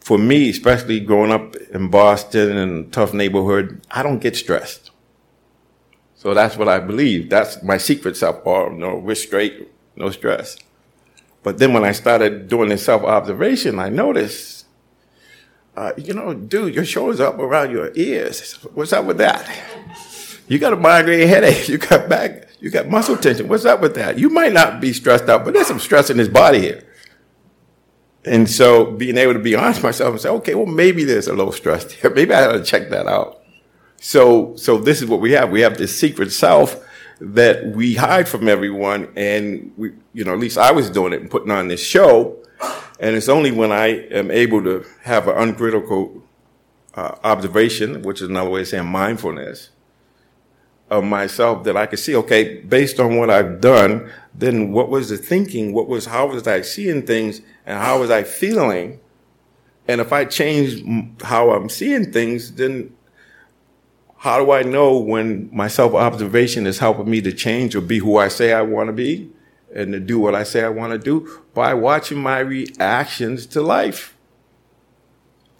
for 0.00 0.18
me, 0.18 0.50
especially 0.50 1.00
growing 1.00 1.32
up 1.32 1.56
in 1.72 1.88
Boston 1.88 2.56
and 2.56 2.92
tough 2.92 3.14
neighborhood, 3.14 3.80
I 3.90 4.02
don't 4.02 4.18
get 4.18 4.36
stressed. 4.36 4.90
So 6.14 6.32
that's 6.32 6.56
what 6.56 6.68
I 6.68 6.78
believe. 6.78 7.28
That's 7.28 7.62
my 7.62 7.76
secret 7.76 8.16
self. 8.16 8.46
Or 8.46 8.70
no, 8.70 8.96
we're 8.96 9.14
straight, 9.14 9.70
no 9.96 10.10
stress. 10.10 10.56
But 11.42 11.58
then 11.58 11.74
when 11.74 11.84
I 11.84 11.92
started 11.92 12.48
doing 12.48 12.70
this 12.70 12.84
self 12.84 13.02
observation, 13.02 13.78
I 13.78 13.90
noticed, 13.90 14.64
uh, 15.76 15.92
you 15.98 16.14
know, 16.14 16.32
dude, 16.32 16.74
your 16.74 16.86
shoulders 16.86 17.20
up 17.20 17.38
around 17.38 17.70
your 17.70 17.92
ears. 17.94 18.54
What's 18.72 18.94
up 18.94 19.04
with 19.04 19.18
that? 19.18 19.46
You 20.46 20.58
got 20.58 20.72
a 20.72 20.76
migraine 20.76 21.26
headache. 21.26 21.68
You 21.68 21.78
got 21.78 22.08
back. 22.08 22.48
You 22.60 22.70
got 22.70 22.88
muscle 22.88 23.16
tension. 23.16 23.48
What's 23.48 23.64
up 23.64 23.80
with 23.80 23.94
that? 23.96 24.18
You 24.18 24.30
might 24.30 24.52
not 24.52 24.80
be 24.80 24.92
stressed 24.92 25.28
out, 25.28 25.44
but 25.44 25.54
there's 25.54 25.66
some 25.66 25.80
stress 25.80 26.10
in 26.10 26.18
his 26.18 26.28
body 26.28 26.60
here. 26.60 26.82
And 28.24 28.48
so 28.48 28.90
being 28.90 29.18
able 29.18 29.34
to 29.34 29.38
be 29.38 29.54
honest 29.54 29.78
with 29.78 29.84
myself 29.84 30.12
and 30.12 30.20
say, 30.20 30.28
okay, 30.30 30.54
well, 30.54 30.66
maybe 30.66 31.04
there's 31.04 31.28
a 31.28 31.34
little 31.34 31.52
stress 31.52 31.84
there. 31.84 32.10
Maybe 32.14 32.32
I 32.32 32.46
ought 32.46 32.52
to 32.52 32.64
check 32.64 32.88
that 32.88 33.06
out. 33.06 33.42
So, 34.00 34.56
so 34.56 34.78
this 34.78 35.02
is 35.02 35.08
what 35.08 35.20
we 35.20 35.32
have. 35.32 35.50
We 35.50 35.60
have 35.60 35.76
this 35.76 35.94
secret 35.98 36.32
self 36.32 36.82
that 37.20 37.66
we 37.66 37.94
hide 37.94 38.28
from 38.28 38.48
everyone. 38.48 39.12
And 39.14 39.72
we, 39.76 39.92
you 40.14 40.24
know, 40.24 40.32
at 40.32 40.38
least 40.38 40.56
I 40.56 40.72
was 40.72 40.88
doing 40.88 41.12
it 41.12 41.20
and 41.20 41.30
putting 41.30 41.50
on 41.50 41.68
this 41.68 41.84
show. 41.84 42.42
And 42.98 43.14
it's 43.14 43.28
only 43.28 43.50
when 43.50 43.72
I 43.72 43.88
am 44.08 44.30
able 44.30 44.62
to 44.64 44.86
have 45.02 45.28
an 45.28 45.36
uncritical 45.36 46.22
uh, 46.94 47.16
observation, 47.24 48.02
which 48.02 48.22
is 48.22 48.28
another 48.28 48.48
way 48.48 48.62
of 48.62 48.68
saying 48.68 48.86
mindfulness, 48.86 49.70
of 50.94 51.04
myself 51.04 51.64
that 51.64 51.76
I 51.76 51.86
can 51.86 51.98
see, 51.98 52.16
okay, 52.16 52.60
based 52.60 53.00
on 53.00 53.16
what 53.16 53.30
I've 53.30 53.60
done, 53.60 54.10
then 54.34 54.72
what 54.72 54.88
was 54.88 55.08
the 55.08 55.16
thinking? 55.16 55.72
What 55.72 55.88
was, 55.88 56.06
how 56.06 56.26
was 56.26 56.46
I 56.46 56.62
seeing 56.62 57.02
things 57.06 57.40
and 57.66 57.78
how 57.78 58.00
was 58.00 58.10
I 58.10 58.22
feeling? 58.22 59.00
And 59.86 60.00
if 60.00 60.12
I 60.12 60.24
change 60.24 60.82
how 61.22 61.50
I'm 61.50 61.68
seeing 61.68 62.12
things, 62.12 62.52
then 62.52 62.94
how 64.18 64.42
do 64.42 64.52
I 64.52 64.62
know 64.62 64.96
when 64.96 65.50
my 65.52 65.68
self 65.68 65.92
observation 65.92 66.66
is 66.66 66.78
helping 66.78 67.10
me 67.10 67.20
to 67.20 67.32
change 67.32 67.76
or 67.76 67.82
be 67.82 67.98
who 67.98 68.16
I 68.16 68.28
say 68.28 68.52
I 68.54 68.62
want 68.62 68.88
to 68.88 68.92
be 68.92 69.30
and 69.74 69.92
to 69.92 70.00
do 70.00 70.18
what 70.18 70.34
I 70.34 70.44
say 70.44 70.64
I 70.64 70.70
want 70.70 70.92
to 70.92 70.98
do? 70.98 71.42
By 71.52 71.74
watching 71.74 72.18
my 72.18 72.38
reactions 72.38 73.44
to 73.46 73.60
life. 73.60 74.16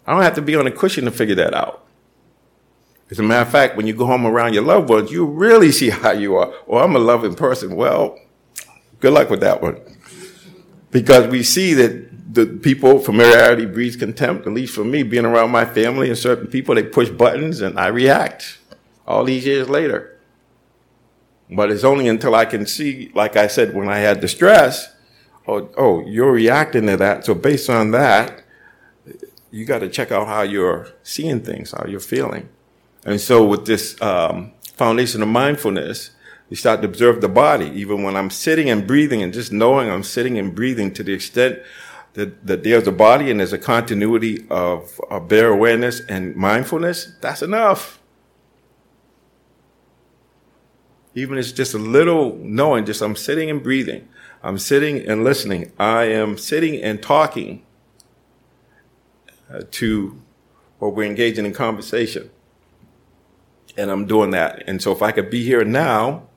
I 0.07 0.13
don't 0.13 0.23
have 0.23 0.35
to 0.35 0.41
be 0.41 0.55
on 0.55 0.67
a 0.67 0.71
cushion 0.71 1.05
to 1.05 1.11
figure 1.11 1.35
that 1.35 1.53
out. 1.53 1.84
As 3.11 3.19
a 3.19 3.23
matter 3.23 3.41
of 3.41 3.51
fact, 3.51 3.77
when 3.77 3.85
you 3.85 3.93
go 3.93 4.05
home 4.05 4.25
around 4.25 4.53
your 4.53 4.63
loved 4.63 4.89
ones, 4.89 5.11
you 5.11 5.25
really 5.25 5.71
see 5.71 5.89
how 6.01 6.11
you 6.11 6.35
are. 6.35 6.53
Well, 6.67 6.83
I'm 6.83 6.95
a 6.95 6.99
loving 6.99 7.35
person. 7.35 7.75
Well, 7.75 8.19
good 8.99 9.13
luck 9.13 9.29
with 9.29 9.41
that 9.41 9.61
one. 9.61 9.79
Because 10.91 11.27
we 11.27 11.43
see 11.43 11.73
that 11.73 12.33
the 12.33 12.45
people, 12.45 12.99
familiarity 12.99 13.65
breeds 13.65 13.95
contempt. 13.95 14.47
At 14.47 14.53
least 14.53 14.75
for 14.75 14.83
me, 14.83 15.03
being 15.03 15.25
around 15.25 15.51
my 15.51 15.65
family 15.65 16.09
and 16.09 16.17
certain 16.17 16.47
people, 16.47 16.75
they 16.75 16.83
push 16.83 17.09
buttons 17.09 17.61
and 17.61 17.79
I 17.79 17.87
react 17.87 18.59
all 19.07 19.23
these 19.23 19.45
years 19.45 19.69
later. 19.69 20.19
But 21.49 21.71
it's 21.71 21.83
only 21.83 22.07
until 22.07 22.33
I 22.33 22.45
can 22.45 22.65
see, 22.65 23.11
like 23.13 23.35
I 23.35 23.47
said, 23.47 23.75
when 23.75 23.87
I 23.87 23.99
had 23.99 24.21
the 24.21 24.27
stress, 24.27 24.93
oh, 25.47 25.69
oh, 25.77 26.05
you're 26.07 26.31
reacting 26.31 26.87
to 26.87 26.97
that. 26.97 27.25
So 27.25 27.35
based 27.35 27.69
on 27.69 27.91
that, 27.91 28.41
you 29.51 29.65
got 29.65 29.79
to 29.79 29.89
check 29.89 30.11
out 30.11 30.27
how 30.27 30.41
you're 30.41 30.89
seeing 31.03 31.41
things, 31.41 31.71
how 31.71 31.85
you're 31.87 31.99
feeling. 31.99 32.49
And 33.05 33.21
so 33.21 33.45
with 33.45 33.67
this 33.67 34.01
um, 34.01 34.53
foundation 34.75 35.23
of 35.23 35.29
mindfulness, 35.29 36.11
you 36.49 36.57
start 36.57 36.81
to 36.83 36.87
observe 36.89 37.21
the 37.21 37.29
body, 37.29 37.67
even 37.75 38.03
when 38.03 38.17
I'm 38.17 38.31
sitting 38.31 38.69
and 38.69 38.87
breathing 38.87 39.23
and 39.23 39.33
just 39.33 39.53
knowing 39.53 39.89
I'm 39.89 40.03
sitting 40.03 40.39
and 40.39 40.55
breathing 40.55 40.93
to 40.95 41.03
the 41.03 41.13
extent 41.13 41.59
that, 42.15 42.47
that 42.47 42.63
there's 42.63 42.87
a 42.87 42.93
body 42.93 43.31
and 43.31 43.39
there's 43.41 43.53
a 43.53 43.59
continuity 43.59 44.47
of, 44.49 44.99
of 45.11 45.29
bare 45.29 45.49
awareness 45.49 46.01
and 46.01 46.35
mindfulness, 46.35 47.13
that's 47.21 47.41
enough. 47.43 47.99
Even 51.15 51.37
if 51.37 51.45
it's 51.45 51.53
just 51.53 51.73
a 51.73 51.79
little 51.79 52.37
knowing, 52.37 52.85
just 52.85 53.01
I'm 53.01 53.15
sitting 53.17 53.49
and 53.49 53.63
breathing. 53.63 54.07
I'm 54.43 54.59
sitting 54.59 55.07
and 55.07 55.23
listening. 55.23 55.71
I 55.79 56.05
am 56.05 56.37
sitting 56.37 56.81
and 56.81 57.01
talking. 57.03 57.61
uh, 59.51 59.61
to, 59.71 60.21
or 60.79 60.91
we're 60.91 61.05
engaging 61.05 61.45
in 61.45 61.53
conversation. 61.53 62.29
And 63.77 63.91
I'm 63.91 64.05
doing 64.05 64.31
that. 64.31 64.63
And 64.67 64.81
so 64.81 64.91
if 64.91 65.01
I 65.01 65.11
could 65.11 65.29
be 65.29 65.43
here 65.43 65.65
now, 65.65 66.27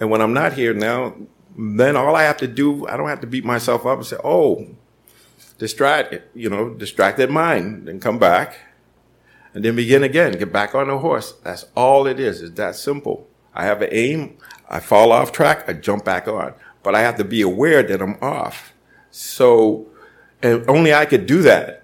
and 0.00 0.10
when 0.10 0.20
I'm 0.20 0.32
not 0.32 0.52
here 0.52 0.74
now, 0.74 1.14
then 1.56 1.96
all 1.96 2.16
I 2.16 2.22
have 2.24 2.36
to 2.38 2.46
do, 2.46 2.86
I 2.86 2.96
don't 2.96 3.08
have 3.08 3.20
to 3.20 3.26
beat 3.26 3.44
myself 3.44 3.86
up 3.86 3.98
and 3.98 4.06
say, 4.06 4.16
oh, 4.22 4.66
distract, 5.58 6.14
you 6.34 6.50
know, 6.50 6.70
distracted 6.70 7.30
mind, 7.30 7.86
then 7.86 8.00
come 8.00 8.18
back 8.18 8.58
and 9.54 9.64
then 9.64 9.76
begin 9.76 10.02
again, 10.02 10.32
get 10.32 10.52
back 10.52 10.74
on 10.74 10.88
the 10.88 10.98
horse. 10.98 11.32
That's 11.44 11.66
all 11.76 12.06
it 12.06 12.18
is. 12.18 12.42
It's 12.42 12.56
that 12.56 12.74
simple. 12.74 13.28
I 13.54 13.64
have 13.64 13.82
an 13.82 13.88
aim. 13.92 14.36
I 14.68 14.80
fall 14.80 15.12
off 15.12 15.30
track. 15.30 15.68
I 15.68 15.74
jump 15.74 16.04
back 16.04 16.26
on, 16.26 16.54
but 16.82 16.94
I 16.96 17.00
have 17.02 17.16
to 17.18 17.24
be 17.24 17.40
aware 17.40 17.82
that 17.84 18.02
I'm 18.02 18.18
off. 18.20 18.72
So, 19.12 19.86
and 20.42 20.68
only 20.68 20.92
I 20.92 21.06
could 21.06 21.26
do 21.26 21.40
that. 21.42 21.83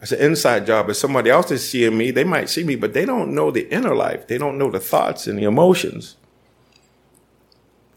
It's 0.00 0.12
an 0.12 0.20
inside 0.20 0.66
job. 0.66 0.88
If 0.88 0.96
somebody 0.96 1.30
else 1.30 1.50
is 1.50 1.68
seeing 1.68 1.96
me, 1.96 2.10
they 2.10 2.24
might 2.24 2.48
see 2.48 2.64
me, 2.64 2.74
but 2.74 2.94
they 2.94 3.04
don't 3.04 3.34
know 3.34 3.50
the 3.50 3.68
inner 3.72 3.94
life. 3.94 4.26
They 4.26 4.38
don't 4.38 4.56
know 4.56 4.70
the 4.70 4.80
thoughts 4.80 5.26
and 5.26 5.38
the 5.38 5.44
emotions. 5.44 6.16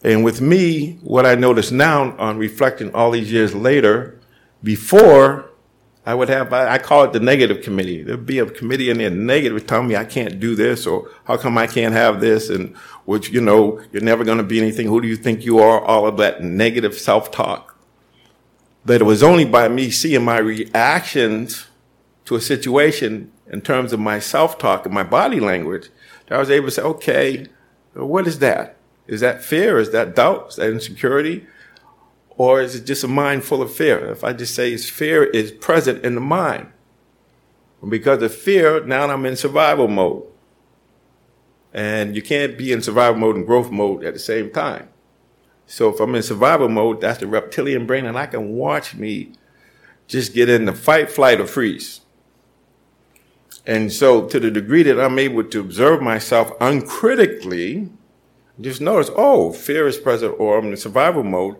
And 0.03 0.25
with 0.25 0.41
me, 0.41 1.00
what 1.01 1.25
I 1.25 1.36
notice 1.36 1.72
now 1.72 2.15
on 2.17 2.38
reflecting 2.38 2.93
all 2.93 3.12
these 3.12 3.31
years 3.31 3.55
later, 3.55 4.19
before 4.62 5.50
I 6.05 6.13
would 6.13 6.27
have, 6.27 6.51
I, 6.51 6.77
call 6.77 7.05
it 7.05 7.13
the 7.13 7.22
negative 7.22 7.63
committee. 7.63 8.03
There'd 8.03 8.25
be 8.25 8.39
a 8.39 8.45
committee 8.45 8.89
in 8.89 8.98
there 8.98 9.10
negative 9.10 9.65
telling 9.65 9.88
me 9.88 9.95
I 9.95 10.03
can't 10.03 10.41
do 10.41 10.53
this 10.53 10.86
or 10.86 11.10
how 11.24 11.38
come 11.38 11.57
I 11.57 11.67
can't 11.67 11.93
have 11.93 12.19
this 12.19 12.50
and 12.50 12.75
which, 13.05 13.29
you 13.29 13.39
know, 13.39 13.81
you're 13.93 14.03
never 14.03 14.25
going 14.25 14.39
to 14.39 14.43
be 14.43 14.60
anything. 14.60 14.88
Who 14.88 15.00
do 15.00 15.07
you 15.07 15.15
think 15.15 15.45
you 15.45 15.60
are? 15.60 15.79
All 15.79 16.05
of 16.05 16.17
that 16.17 16.43
negative 16.43 16.95
self-talk. 16.95 17.77
But 18.86 19.00
it 19.00 19.05
was 19.05 19.24
only 19.24 19.45
by 19.45 19.69
me 19.69 19.89
seeing 19.89 20.25
my 20.25 20.39
reactions 20.39 21.67
to 22.25 22.35
a 22.35 22.41
situation 22.41 23.31
in 23.47 23.61
terms 23.61 23.93
of 23.93 23.99
my 23.99 24.19
self-talk 24.19 24.85
and 24.85 24.93
my 24.93 25.03
body 25.03 25.39
language 25.39 25.89
that 26.27 26.35
I 26.35 26.39
was 26.39 26.49
able 26.49 26.67
to 26.67 26.71
say, 26.71 26.81
okay, 26.81 27.47
what 27.93 28.27
is 28.27 28.39
that? 28.39 28.77
Is 29.07 29.21
that 29.21 29.43
fear? 29.43 29.77
Is 29.77 29.91
that 29.91 30.15
doubt? 30.15 30.49
Is 30.49 30.55
that 30.55 30.71
insecurity? 30.71 31.45
Or 32.37 32.61
is 32.61 32.75
it 32.75 32.85
just 32.85 33.03
a 33.03 33.07
mind 33.07 33.43
full 33.43 33.61
of 33.61 33.73
fear? 33.73 34.09
If 34.09 34.23
I 34.23 34.33
just 34.33 34.55
say 34.55 34.75
fear 34.77 35.23
is 35.23 35.51
present 35.51 36.03
in 36.03 36.15
the 36.15 36.21
mind. 36.21 36.71
Because 37.87 38.23
of 38.23 38.33
fear, 38.33 38.83
now 38.85 39.09
I'm 39.09 39.25
in 39.25 39.35
survival 39.35 39.87
mode. 39.87 40.23
And 41.73 42.15
you 42.15 42.21
can't 42.21 42.57
be 42.57 42.71
in 42.71 42.81
survival 42.81 43.19
mode 43.19 43.35
and 43.35 43.45
growth 43.45 43.69
mode 43.69 44.03
at 44.05 44.13
the 44.13 44.19
same 44.19 44.51
time. 44.51 44.89
So 45.65 45.89
if 45.89 45.99
I'm 45.99 46.15
in 46.15 46.23
survival 46.23 46.69
mode, 46.69 47.01
that's 47.01 47.19
the 47.19 47.27
reptilian 47.27 47.85
brain, 47.85 48.05
and 48.05 48.17
I 48.17 48.25
can 48.25 48.53
watch 48.53 48.95
me 48.95 49.33
just 50.07 50.33
get 50.33 50.49
in 50.49 50.65
the 50.65 50.73
fight, 50.73 51.11
flight, 51.11 51.41
or 51.41 51.47
freeze. 51.47 52.01
And 53.65 53.91
so 53.91 54.27
to 54.27 54.39
the 54.39 54.51
degree 54.51 54.84
that 54.84 55.00
I'm 55.00 55.17
able 55.20 55.43
to 55.43 55.60
observe 55.60 56.01
myself 56.01 56.51
uncritically, 56.60 57.89
just 58.60 58.82
notice, 58.82 59.10
oh, 59.15 59.53
fear 59.53 59.88
is 59.88 59.98
present 59.98 60.36
or 60.38 60.58
I'm 60.58 60.67
in 60.67 60.77
survival 60.77 61.24
mode. 61.24 61.58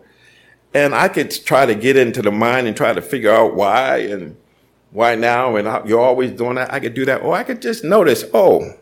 And 0.74 0.94
I 0.94 1.08
could 1.08 1.30
try 1.30 1.66
to 1.66 1.74
get 1.74 1.96
into 1.96 2.20
the 2.20 2.32
mind 2.32 2.66
and 2.66 2.76
try 2.76 2.92
to 2.92 3.00
figure 3.00 3.32
out 3.32 3.54
why 3.54 3.98
and 3.98 4.36
why 4.90 5.14
now 5.14 5.56
and 5.56 5.88
you're 5.88 6.00
always 6.00 6.32
doing 6.32 6.56
that. 6.56 6.72
I 6.72 6.80
could 6.80 6.94
do 6.94 7.04
that. 7.06 7.22
Or 7.22 7.34
I 7.34 7.42
could 7.42 7.62
just 7.62 7.84
notice, 7.84 8.24
oh, 8.34 8.74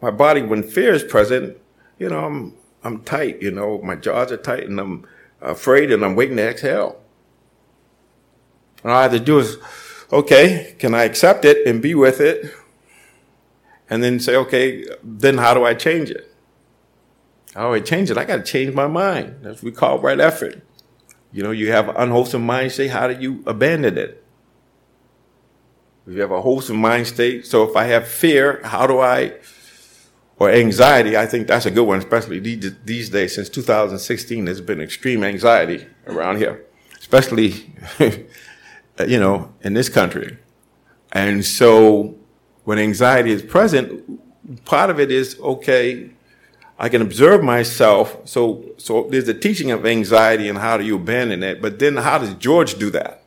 my 0.00 0.10
body, 0.10 0.42
when 0.42 0.62
fear 0.62 0.94
is 0.94 1.02
present, 1.02 1.58
you 1.98 2.08
know, 2.08 2.24
I'm, 2.24 2.54
I'm 2.82 3.02
tight, 3.02 3.42
you 3.42 3.50
know, 3.50 3.80
my 3.82 3.96
jaws 3.96 4.32
are 4.32 4.36
tight 4.36 4.64
and 4.64 4.80
I'm 4.80 5.06
afraid 5.40 5.90
and 5.90 6.04
I'm 6.04 6.16
waiting 6.16 6.36
to 6.36 6.48
exhale. 6.48 7.00
All 8.84 8.90
I 8.90 9.02
have 9.02 9.12
to 9.12 9.20
do 9.20 9.38
is, 9.38 9.56
okay, 10.12 10.76
can 10.78 10.94
I 10.94 11.04
accept 11.04 11.44
it 11.44 11.66
and 11.66 11.82
be 11.82 11.94
with 11.94 12.20
it? 12.20 12.52
And 13.90 14.02
then 14.02 14.18
say, 14.18 14.34
okay, 14.36 14.84
then 15.02 15.38
how 15.38 15.54
do 15.54 15.64
I 15.64 15.74
change 15.74 16.10
it? 16.10 16.34
How 17.54 17.68
do 17.68 17.74
I 17.74 17.80
change 17.80 18.10
it? 18.10 18.18
I 18.18 18.24
got 18.24 18.36
to 18.36 18.42
change 18.42 18.74
my 18.74 18.86
mind. 18.86 19.36
That's 19.42 19.62
what 19.62 19.64
we 19.64 19.72
call 19.72 20.00
right 20.00 20.18
effort. 20.18 20.62
You 21.32 21.42
know, 21.42 21.50
you 21.50 21.70
have 21.72 21.88
an 21.88 21.96
unwholesome 21.96 22.44
mind 22.44 22.72
state. 22.72 22.90
How 22.90 23.08
do 23.08 23.20
you 23.20 23.42
abandon 23.46 23.98
it? 23.98 24.24
If 26.06 26.14
you 26.14 26.20
have 26.20 26.32
a 26.32 26.42
wholesome 26.42 26.76
mind 26.76 27.06
state, 27.06 27.46
so 27.46 27.68
if 27.68 27.76
I 27.76 27.84
have 27.84 28.06
fear, 28.06 28.60
how 28.62 28.86
do 28.86 29.00
I, 29.00 29.34
or 30.38 30.50
anxiety, 30.50 31.16
I 31.16 31.26
think 31.26 31.46
that's 31.46 31.64
a 31.64 31.70
good 31.70 31.84
one, 31.84 31.98
especially 31.98 32.40
these 32.40 33.08
days. 33.08 33.34
Since 33.34 33.48
2016, 33.48 34.44
there's 34.44 34.60
been 34.60 34.80
extreme 34.80 35.24
anxiety 35.24 35.86
around 36.06 36.36
here, 36.36 36.66
especially, 36.98 37.72
Uh, 38.98 39.04
you 39.04 39.18
know, 39.18 39.52
in 39.62 39.74
this 39.74 39.88
country. 39.88 40.38
And 41.10 41.44
so 41.44 42.14
when 42.62 42.78
anxiety 42.78 43.32
is 43.32 43.42
present, 43.42 44.20
part 44.64 44.88
of 44.88 45.00
it 45.00 45.10
is, 45.10 45.38
okay, 45.40 46.10
I 46.78 46.88
can 46.88 47.02
observe 47.02 47.42
myself. 47.42 48.16
So, 48.24 48.64
so 48.76 49.08
there's 49.10 49.28
a 49.28 49.34
teaching 49.34 49.72
of 49.72 49.84
anxiety 49.84 50.48
and 50.48 50.58
how 50.58 50.76
do 50.76 50.84
you 50.84 50.96
abandon 50.96 51.42
it. 51.42 51.60
But 51.60 51.80
then 51.80 51.96
how 51.96 52.18
does 52.18 52.34
George 52.34 52.78
do 52.78 52.90
that? 52.90 53.22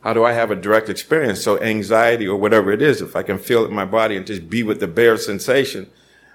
How 0.00 0.12
do 0.12 0.24
I 0.24 0.32
have 0.32 0.50
a 0.50 0.56
direct 0.56 0.88
experience? 0.88 1.42
So 1.42 1.60
anxiety 1.60 2.26
or 2.26 2.36
whatever 2.36 2.72
it 2.72 2.82
is, 2.82 3.00
if 3.00 3.14
I 3.14 3.22
can 3.22 3.38
feel 3.38 3.64
it 3.64 3.68
in 3.68 3.74
my 3.74 3.84
body 3.84 4.16
and 4.16 4.26
just 4.26 4.50
be 4.50 4.64
with 4.64 4.80
the 4.80 4.88
bare 4.88 5.16
sensation, 5.16 5.90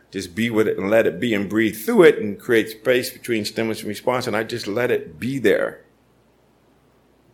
just 0.10 0.36
be 0.36 0.50
with 0.50 0.70
it 0.70 0.78
and 0.78 0.90
let 0.90 1.06
it 1.06 1.20
be 1.20 1.34
and 1.34 1.50
breathe 1.50 1.78
through 1.78 2.04
it 2.04 2.18
and 2.18 2.40
create 2.40 2.70
space 2.70 3.10
between 3.10 3.44
stimulus 3.44 3.80
and 3.80 3.90
response. 3.90 4.28
And 4.28 4.38
I 4.38 4.44
just 4.44 4.68
let 4.68 4.90
it 4.90 5.20
be 5.20 5.38
there 5.38 5.82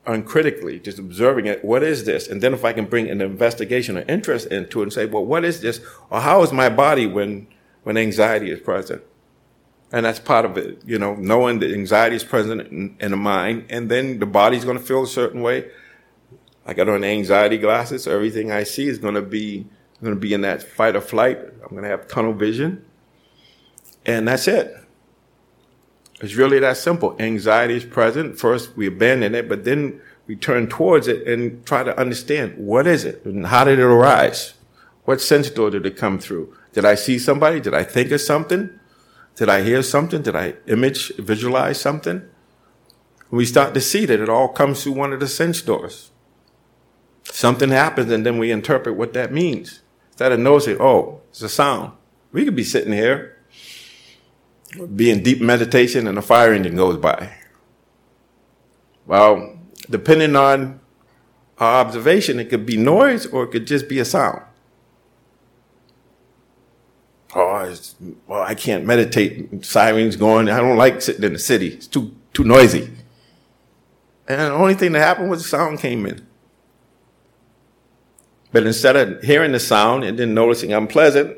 uncritically, 0.07 0.79
just 0.79 0.97
observing 0.97 1.45
it. 1.45 1.63
What 1.63 1.83
is 1.83 2.05
this? 2.05 2.27
And 2.27 2.41
then 2.41 2.53
if 2.53 2.65
I 2.65 2.73
can 2.73 2.85
bring 2.85 3.09
an 3.09 3.21
investigation 3.21 3.97
or 3.97 4.01
interest 4.07 4.47
into 4.47 4.79
it 4.79 4.83
and 4.83 4.93
say, 4.93 5.05
well, 5.05 5.25
what 5.25 5.45
is 5.45 5.61
this? 5.61 5.81
Or 6.09 6.21
how 6.21 6.41
is 6.41 6.51
my 6.51 6.69
body 6.69 7.05
when 7.05 7.47
when 7.87 7.95
anxiety 7.95 8.51
is 8.51 8.59
present. 8.59 9.01
And 9.93 10.05
that's 10.05 10.19
part 10.19 10.43
of 10.43 10.57
it, 10.57 10.81
you 10.85 10.99
know, 10.99 11.15
knowing 11.15 11.59
that 11.59 11.71
anxiety 11.71 12.17
is 12.17 12.23
present 12.25 12.59
in, 12.67 12.97
in 12.99 13.11
the 13.11 13.17
mind, 13.17 13.67
and 13.69 13.89
then 13.89 14.19
the 14.19 14.25
body's 14.25 14.65
going 14.65 14.77
to 14.77 14.83
feel 14.83 15.03
a 15.03 15.07
certain 15.07 15.41
way. 15.41 15.71
I 16.65 16.73
got 16.73 16.89
on 16.89 17.05
anxiety 17.05 17.57
glasses, 17.57 18.03
so 18.03 18.11
everything 18.11 18.51
I 18.51 18.63
see 18.63 18.89
is 18.89 18.99
going 18.99 19.13
to 19.13 19.21
be 19.21 19.67
going 20.03 20.13
to 20.13 20.19
be 20.19 20.33
in 20.33 20.41
that 20.41 20.61
fight 20.61 20.97
or 20.97 21.01
flight. 21.01 21.39
I'm 21.39 21.69
going 21.69 21.83
to 21.83 21.89
have 21.89 22.09
tunnel 22.09 22.33
vision, 22.33 22.83
and 24.05 24.27
that's 24.27 24.49
it. 24.49 24.75
It's 26.19 26.36
really 26.36 26.60
that 26.60 26.77
simple. 26.77 27.15
Anxiety 27.19 27.75
is 27.75 27.86
present. 27.86 28.39
First, 28.39 28.75
we 28.75 28.88
abandon 28.88 29.36
it, 29.36 29.47
but 29.47 29.65
then 29.65 30.01
we 30.25 30.36
turn 30.36 30.67
towards 30.67 31.08
it 31.08 31.27
and 31.27 31.65
try 31.65 31.84
to 31.84 31.97
understand 31.99 32.58
what 32.58 32.88
is 32.88 33.06
it 33.06 33.23
and 33.23 33.47
how 33.47 33.63
did 33.63 33.80
it 33.80 33.84
arise? 33.84 34.56
What 35.06 35.21
sense 35.21 35.49
door 35.49 35.69
did 35.69 35.86
it 35.86 35.95
come 35.95 36.19
through? 36.19 36.56
Did 36.73 36.86
I 36.86 36.95
see 36.95 37.17
somebody? 37.17 37.60
Did 37.60 37.73
I 37.73 37.84
think 37.84 38.12
of 38.12 38.19
something? 38.19 38.77
Did 39.36 39.49
I 39.49 39.62
hear 39.62 39.84
something? 39.84 40.21
Did 40.21 40.36
I 40.36 40.56
image, 40.65 41.15
visualize 41.17 41.80
something? 41.80 42.23
We 43.30 43.45
start 43.45 43.73
to 43.75 43.82
see 43.82 44.06
that 44.06 44.19
it 44.19 44.30
all 44.30 44.47
comes 44.47 44.84
through 44.84 44.93
one 44.93 45.13
of 45.13 45.19
the 45.19 45.27
sense 45.27 45.62
doors. 45.62 46.12
Something 47.23 47.69
happens 47.69 48.12
and 48.12 48.25
then 48.25 48.38
we 48.38 48.51
interpret 48.51 48.95
what 48.95 49.13
that 49.13 49.32
means. 49.32 49.82
Instead 50.10 50.32
of 50.32 50.39
noticing, 50.39 50.77
oh, 50.82 51.21
it's 51.30 51.41
a 51.41 51.49
sound. 51.49 51.91
We 52.32 52.43
could 52.43 52.56
be 52.56 52.63
sitting 52.63 52.93
here, 52.93 53.37
be 54.95 55.10
in 55.10 55.23
deep 55.23 55.41
meditation 55.41 56.08
and 56.08 56.17
a 56.17 56.21
fire 56.21 56.53
engine 56.53 56.75
goes 56.75 56.97
by. 56.97 57.34
Well, 59.06 59.58
depending 59.89 60.36
on 60.36 60.80
our 61.58 61.86
observation, 61.86 62.39
it 62.39 62.49
could 62.49 62.65
be 62.65 62.77
noise 62.77 63.25
or 63.25 63.43
it 63.43 63.51
could 63.51 63.65
just 63.65 63.88
be 63.88 63.99
a 63.99 64.06
sound 64.06 64.41
oh, 67.38 67.75
well, 68.27 68.41
I 68.41 68.56
can't 68.56 68.86
meditate. 68.86 69.65
Sirens 69.65 70.15
going. 70.15 70.49
I 70.49 70.60
don't 70.60 70.77
like 70.77 71.01
sitting 71.01 71.23
in 71.23 71.34
the 71.34 71.39
city. 71.39 71.69
It's 71.69 71.88
too 71.88 72.15
too 72.34 72.43
noisy. 72.43 72.91
And 74.27 74.41
the 74.41 74.51
only 74.51 74.73
thing 74.73 74.91
that 74.91 74.99
happened 74.99 75.30
was 75.30 75.43
the 75.43 75.49
sound 75.49 75.80
came 75.80 76.06
in. 76.06 76.25
But 78.51 78.65
instead 78.65 78.95
of 78.95 79.21
hearing 79.21 79.51
the 79.51 79.60
sound 79.60 80.03
and 80.03 80.17
then 80.17 80.34
noticing 80.34 80.73
unpleasant 80.73 81.38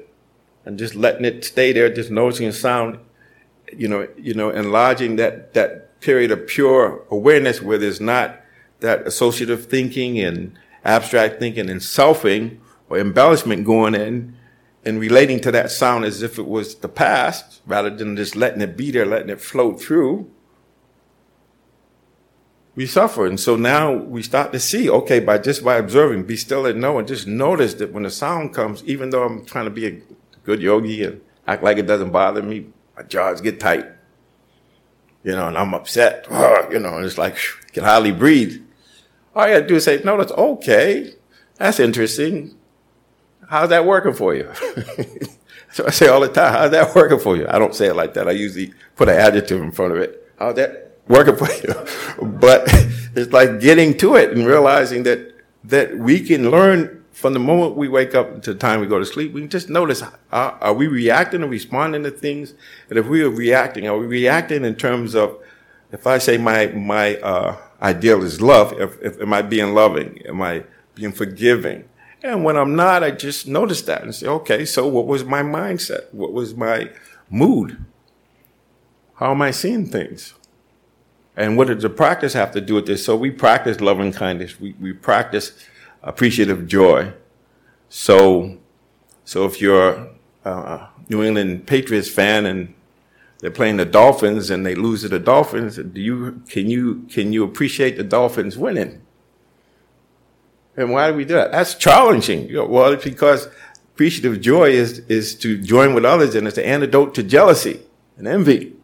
and 0.66 0.80
just 0.80 0.96
letting 0.96 1.26
it 1.26 1.44
stay 1.44 1.72
there, 1.72 1.94
just 1.94 2.10
noticing 2.10 2.48
the 2.48 2.54
sound, 2.54 3.00
you 3.78 3.88
know, 3.88 4.08
you 4.18 4.34
know, 4.34 4.50
enlarging 4.50 5.16
that 5.18 5.54
that 5.54 6.00
period 6.02 6.32
of 6.32 6.48
pure 6.48 7.04
awareness 7.12 7.62
where 7.62 7.78
there's 7.78 8.02
not 8.02 8.40
that 8.80 9.06
associative 9.06 9.66
thinking 9.66 10.20
and 10.20 10.58
abstract 10.86 11.40
thinking 11.40 11.70
and 11.70 11.82
selfing 11.82 12.58
or 12.90 12.98
embellishment 12.98 13.66
going 13.66 13.94
in, 13.94 14.36
and 14.86 15.00
relating 15.00 15.40
to 15.42 15.52
that 15.52 15.70
sound 15.70 16.06
as 16.06 16.24
if 16.24 16.40
it 16.40 16.48
was 16.48 16.76
the 16.76 16.90
past 16.90 17.62
rather 17.68 17.90
than 17.90 18.16
just 18.16 18.36
letting 18.36 18.62
it 18.62 18.78
be 18.78 18.92
there, 18.92 19.06
letting 19.06 19.30
it 19.30 19.42
float 19.42 19.82
through, 19.82 20.30
we 22.76 22.86
suffer. 22.86 23.26
And 23.26 23.40
so 23.40 23.58
now 23.58 23.94
we 23.94 24.24
start 24.24 24.54
to 24.54 24.60
see, 24.60 24.90
okay, 24.90 25.20
by 25.20 25.38
just 25.38 25.64
by 25.64 25.76
observing, 25.76 26.24
be 26.24 26.38
still 26.38 26.66
and 26.66 26.80
know, 26.80 26.98
and 26.98 27.08
just 27.08 27.28
notice 27.28 27.74
that 27.76 27.92
when 27.92 28.04
the 28.04 28.10
sound 28.10 28.54
comes, 28.54 28.84
even 28.86 29.10
though 29.10 29.24
I'm 29.24 29.46
trying 29.46 29.66
to 29.66 29.72
be 29.72 29.86
a 29.86 30.02
good 30.46 30.62
yogi 30.62 31.04
and 31.04 31.20
act 31.46 31.62
like 31.62 31.78
it 31.78 31.88
doesn't 31.88 32.12
bother 32.12 32.42
me, 32.42 32.68
my 33.00 33.06
jaws 33.06 33.40
get 33.40 33.60
tight. 33.60 33.86
You 35.24 35.32
know, 35.32 35.48
and 35.48 35.58
I'm 35.58 35.74
upset, 35.74 36.28
oh, 36.32 36.68
you 36.70 36.80
know, 36.80 36.98
and 36.98 37.06
it's 37.06 37.18
like, 37.18 37.36
I 37.36 37.70
can 37.72 37.84
hardly 37.84 38.12
breathe. 38.12 38.62
All 39.36 39.48
you 39.48 39.54
gotta 39.54 39.68
do 39.68 39.76
is 39.76 39.86
say, 39.86 40.02
no, 40.04 40.18
that's 40.18 40.32
okay. 40.32 41.14
That's 41.56 41.80
interesting. 41.80 42.56
How's 43.50 43.70
that 43.70 43.86
working 43.86 44.14
for 44.14 44.36
you? 44.36 44.52
so 45.72 45.86
I 45.88 45.92
say 45.92 46.08
all 46.08 46.20
the 46.20 46.28
time, 46.28 46.54
how's 46.54 46.72
that 46.72 46.94
working 46.94 47.20
for 47.20 47.36
you? 47.36 47.48
I 47.48 47.58
don't 47.58 47.74
say 47.74 47.88
it 47.88 47.96
like 47.96 48.14
that. 48.16 48.28
I 48.28 48.32
usually 48.32 48.74
put 48.96 49.10
an 49.10 49.16
adjective 49.16 49.62
in 49.62 49.72
front 49.72 49.94
of 49.94 50.00
it. 50.00 50.32
How's 50.38 50.56
that 50.56 51.00
working 51.08 51.36
for 51.36 51.48
you? 51.52 52.28
but 52.40 52.64
it's 53.16 53.32
like 53.32 53.60
getting 53.60 53.98
to 54.00 54.16
it 54.16 54.32
and 54.32 54.46
realizing 54.46 55.04
that, 55.04 55.36
that 55.64 55.98
we 55.98 56.22
can 56.22 56.52
learn 56.52 56.99
from 57.20 57.34
the 57.34 57.40
moment 57.40 57.76
we 57.76 57.90
wake 57.90 58.16
up 58.16 58.42
to 58.44 58.54
the 58.54 58.60
time 58.60 58.80
we 58.80 58.88
go 58.88 58.98
to 58.98 59.06
sleep. 59.06 59.34
We 59.34 59.42
can 59.42 59.50
just 59.50 59.70
notice, 59.70 60.02
are, 60.02 60.58
are 60.62 60.74
we 60.74 60.88
reacting 60.88 61.42
and 61.42 61.52
responding 61.52 62.04
to 62.04 62.12
things? 62.12 62.54
And 62.90 62.98
if 62.98 63.08
we 63.08 63.22
are 63.22 63.30
reacting, 63.30 63.88
are 63.90 63.98
we 63.98 64.06
reacting 64.06 64.64
in 64.64 64.76
terms 64.76 65.16
of, 65.16 65.38
if 65.92 66.08
I 66.08 66.18
say 66.18 66.38
my, 66.38 66.68
my, 66.68 67.18
uh, 67.18 67.58
ideal 67.82 68.24
is 68.24 68.42
love, 68.42 68.72
if, 68.80 69.02
if, 69.02 69.22
am 69.22 69.34
I 69.34 69.42
being 69.42 69.74
loving? 69.74 70.22
Am 70.28 70.42
I 70.42 70.64
being 70.96 71.12
forgiving? 71.12 71.90
And 72.24 72.46
when 72.46 72.56
I'm 72.56 72.76
not, 72.76 73.04
I 73.04 73.12
just 73.12 73.48
notice 73.48 73.82
that 73.84 74.02
and 74.02 74.16
say, 74.16 74.28
okay, 74.28 74.64
so 74.64 74.88
what 74.88 75.06
was 75.06 75.26
my 75.26 75.42
mindset? 75.42 76.14
What 76.14 76.32
was 76.32 76.56
my 76.56 76.90
mood? 77.30 77.84
How 79.16 79.32
am 79.32 79.42
I 79.42 79.52
seeing 79.52 79.88
things? 79.88 80.36
And 81.36 81.58
what 81.58 81.68
does 81.68 81.82
the 81.82 81.90
practice 81.90 82.32
have 82.32 82.52
to 82.52 82.62
do 82.62 82.76
with 82.76 82.88
this? 82.88 83.04
So 83.04 83.18
we 83.18 83.30
practice 83.30 83.82
loving 83.82 84.14
kindness. 84.14 84.58
We, 84.58 84.74
we 84.80 84.94
practice 84.94 85.66
appreciative 86.04 86.68
joy. 86.68 87.14
So, 87.90 88.58
so 89.26 89.46
if 89.46 89.62
you're 89.62 90.10
a 90.46 90.90
New 91.10 91.24
England 91.24 91.68
Patriots 91.68 92.10
fan 92.10 92.46
and 92.46 92.74
they're 93.40 93.52
playing 93.52 93.78
the 93.78 93.86
Dolphins 93.86 94.50
and 94.50 94.66
they 94.66 94.76
lose 94.76 95.02
to 95.02 95.10
the 95.10 95.20
Dolphins, 95.20 95.78
do 95.78 96.02
you, 96.02 96.42
can 96.50 96.70
you, 96.70 97.06
can 97.10 97.34
you 97.34 97.44
appreciate 97.44 97.98
the 97.98 98.04
Dolphins 98.04 98.58
winning? 98.58 99.02
And 100.78 100.92
why 100.92 101.10
do 101.10 101.18
we 101.18 101.26
do 101.26 101.34
that? 101.34 101.52
That's 101.52 101.76
challenging. 101.76 102.54
Well, 102.54 102.94
it's 102.94 103.04
because 103.04 103.48
appreciative 103.94 104.40
joy 104.40 104.70
is, 104.70 105.00
is 105.10 105.36
to 105.36 105.58
join 105.58 105.94
with 105.94 106.06
others 106.06 106.36
and 106.36 106.48
it's 106.48 106.58
an 106.58 106.64
antidote 106.64 107.16
to 107.16 107.24
jealousy 107.24 107.82
and 108.18 108.28
envy. 108.28 108.76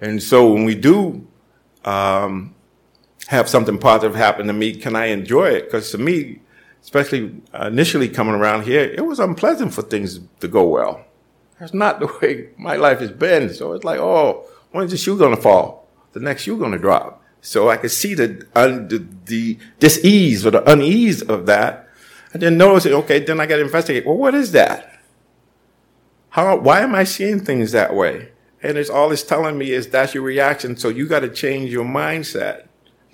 And 0.00 0.22
so 0.22 0.52
when 0.52 0.64
we 0.64 0.74
do 0.74 1.26
um, 1.84 2.55
have 3.28 3.48
something 3.48 3.78
positive 3.78 4.16
happen 4.16 4.46
to 4.46 4.52
me, 4.52 4.74
can 4.74 4.94
I 4.94 5.06
enjoy 5.06 5.48
it? 5.48 5.64
Because 5.64 5.90
to 5.90 5.98
me, 5.98 6.40
especially 6.82 7.40
uh, 7.52 7.66
initially 7.66 8.08
coming 8.08 8.34
around 8.34 8.64
here, 8.64 8.82
it 8.82 9.04
was 9.04 9.18
unpleasant 9.18 9.74
for 9.74 9.82
things 9.82 10.20
to 10.40 10.48
go 10.48 10.66
well. 10.68 11.04
That's 11.58 11.74
not 11.74 12.00
the 12.00 12.06
way 12.22 12.50
my 12.56 12.76
life 12.76 13.00
has 13.00 13.10
been. 13.10 13.52
So 13.52 13.72
it's 13.72 13.84
like, 13.84 13.98
oh, 13.98 14.46
when's 14.70 14.92
the 14.92 14.96
shoe 14.96 15.18
to 15.18 15.36
fall? 15.36 15.88
The 16.12 16.20
next 16.20 16.42
shoe 16.42 16.58
to 16.58 16.78
drop. 16.78 17.22
So 17.40 17.68
I 17.68 17.76
could 17.76 17.90
see 17.90 18.14
the, 18.14 18.46
un, 18.54 18.88
the, 18.88 19.06
the 19.26 19.58
dis-ease 19.78 20.46
or 20.46 20.50
the 20.50 20.70
unease 20.70 21.22
of 21.22 21.46
that. 21.46 21.88
And 22.32 22.42
then 22.42 22.58
notice, 22.58 22.86
okay, 22.86 23.20
then 23.20 23.40
I 23.40 23.46
got 23.46 23.56
to 23.56 23.62
investigate. 23.62 24.06
Well, 24.06 24.16
what 24.16 24.34
is 24.34 24.52
that? 24.52 25.00
How, 26.30 26.56
why 26.56 26.80
am 26.80 26.94
I 26.94 27.04
seeing 27.04 27.40
things 27.40 27.72
that 27.72 27.94
way? 27.94 28.30
And 28.62 28.76
it's 28.76 28.90
all 28.90 29.12
it's 29.12 29.22
telling 29.22 29.56
me 29.56 29.70
is 29.70 29.88
that's 29.88 30.14
your 30.14 30.22
reaction. 30.22 30.76
So 30.76 30.88
you 30.88 31.06
got 31.06 31.20
to 31.20 31.28
change 31.28 31.70
your 31.70 31.84
mindset. 31.84 32.66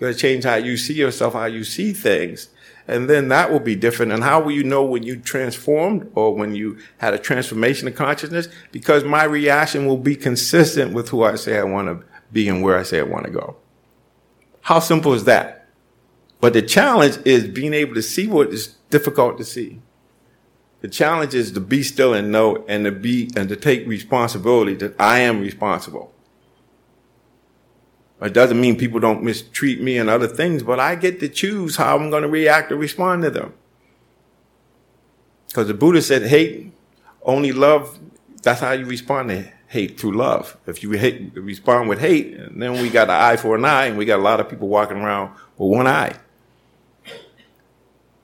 Got 0.02 0.08
to 0.08 0.14
change 0.14 0.42
how 0.42 0.56
you 0.56 0.76
see 0.76 0.94
yourself, 0.94 1.34
how 1.34 1.44
you 1.44 1.62
see 1.62 1.92
things. 1.92 2.48
And 2.88 3.08
then 3.08 3.28
that 3.28 3.52
will 3.52 3.60
be 3.60 3.76
different. 3.76 4.10
And 4.10 4.24
how 4.24 4.40
will 4.40 4.50
you 4.50 4.64
know 4.64 4.82
when 4.82 5.04
you 5.04 5.14
transformed 5.14 6.10
or 6.16 6.34
when 6.34 6.56
you 6.56 6.76
had 6.98 7.14
a 7.14 7.18
transformation 7.20 7.86
of 7.86 7.94
consciousness? 7.94 8.48
Because 8.72 9.04
my 9.04 9.22
reaction 9.22 9.86
will 9.86 9.98
be 9.98 10.16
consistent 10.16 10.92
with 10.92 11.10
who 11.10 11.22
I 11.22 11.36
say 11.36 11.56
I 11.56 11.62
want 11.62 11.86
to 11.86 12.04
be 12.32 12.48
and 12.48 12.64
where 12.64 12.76
I 12.76 12.82
say 12.82 12.98
I 12.98 13.04
want 13.04 13.26
to 13.26 13.30
go. 13.30 13.58
How 14.62 14.80
simple 14.80 15.12
is 15.12 15.22
that? 15.22 15.68
But 16.40 16.52
the 16.52 16.62
challenge 16.62 17.18
is 17.24 17.46
being 17.46 17.72
able 17.72 17.94
to 17.94 18.02
see 18.02 18.26
what 18.26 18.48
is 18.48 18.74
difficult 18.90 19.38
to 19.38 19.44
see. 19.44 19.80
The 20.80 20.88
challenge 20.88 21.32
is 21.32 21.52
to 21.52 21.60
be 21.60 21.84
still 21.84 22.12
and 22.12 22.32
know 22.32 22.64
and 22.66 22.84
to 22.86 22.90
be 22.90 23.30
and 23.36 23.48
to 23.48 23.54
take 23.54 23.86
responsibility 23.86 24.74
that 24.74 25.00
I 25.00 25.20
am 25.20 25.40
responsible. 25.40 26.12
It 28.22 28.32
doesn't 28.32 28.60
mean 28.60 28.76
people 28.76 29.00
don't 29.00 29.22
mistreat 29.22 29.80
me 29.80 29.98
and 29.98 30.08
other 30.08 30.28
things, 30.28 30.62
but 30.62 30.78
I 30.78 30.94
get 30.94 31.18
to 31.20 31.28
choose 31.28 31.76
how 31.76 31.96
I'm 31.96 32.10
going 32.10 32.22
to 32.22 32.28
react 32.28 32.70
or 32.70 32.76
respond 32.76 33.22
to 33.22 33.30
them. 33.30 33.52
Because 35.48 35.66
the 35.66 35.74
Buddha 35.74 36.00
said 36.00 36.22
hate, 36.22 36.72
only 37.22 37.52
love, 37.52 37.98
that's 38.42 38.60
how 38.60 38.72
you 38.72 38.86
respond 38.86 39.30
to 39.30 39.52
hate 39.66 39.98
through 39.98 40.12
love. 40.12 40.56
If 40.66 40.82
you 40.82 40.92
hate, 40.92 41.32
respond 41.34 41.88
with 41.88 41.98
hate, 41.98 42.36
then 42.58 42.72
we 42.74 42.90
got 42.90 43.08
an 43.08 43.16
eye 43.16 43.36
for 43.36 43.56
an 43.56 43.64
eye, 43.64 43.86
and 43.86 43.98
we 43.98 44.04
got 44.04 44.20
a 44.20 44.22
lot 44.22 44.38
of 44.38 44.48
people 44.48 44.68
walking 44.68 44.98
around 44.98 45.32
with 45.58 45.70
one 45.70 45.86
eye. 45.86 46.14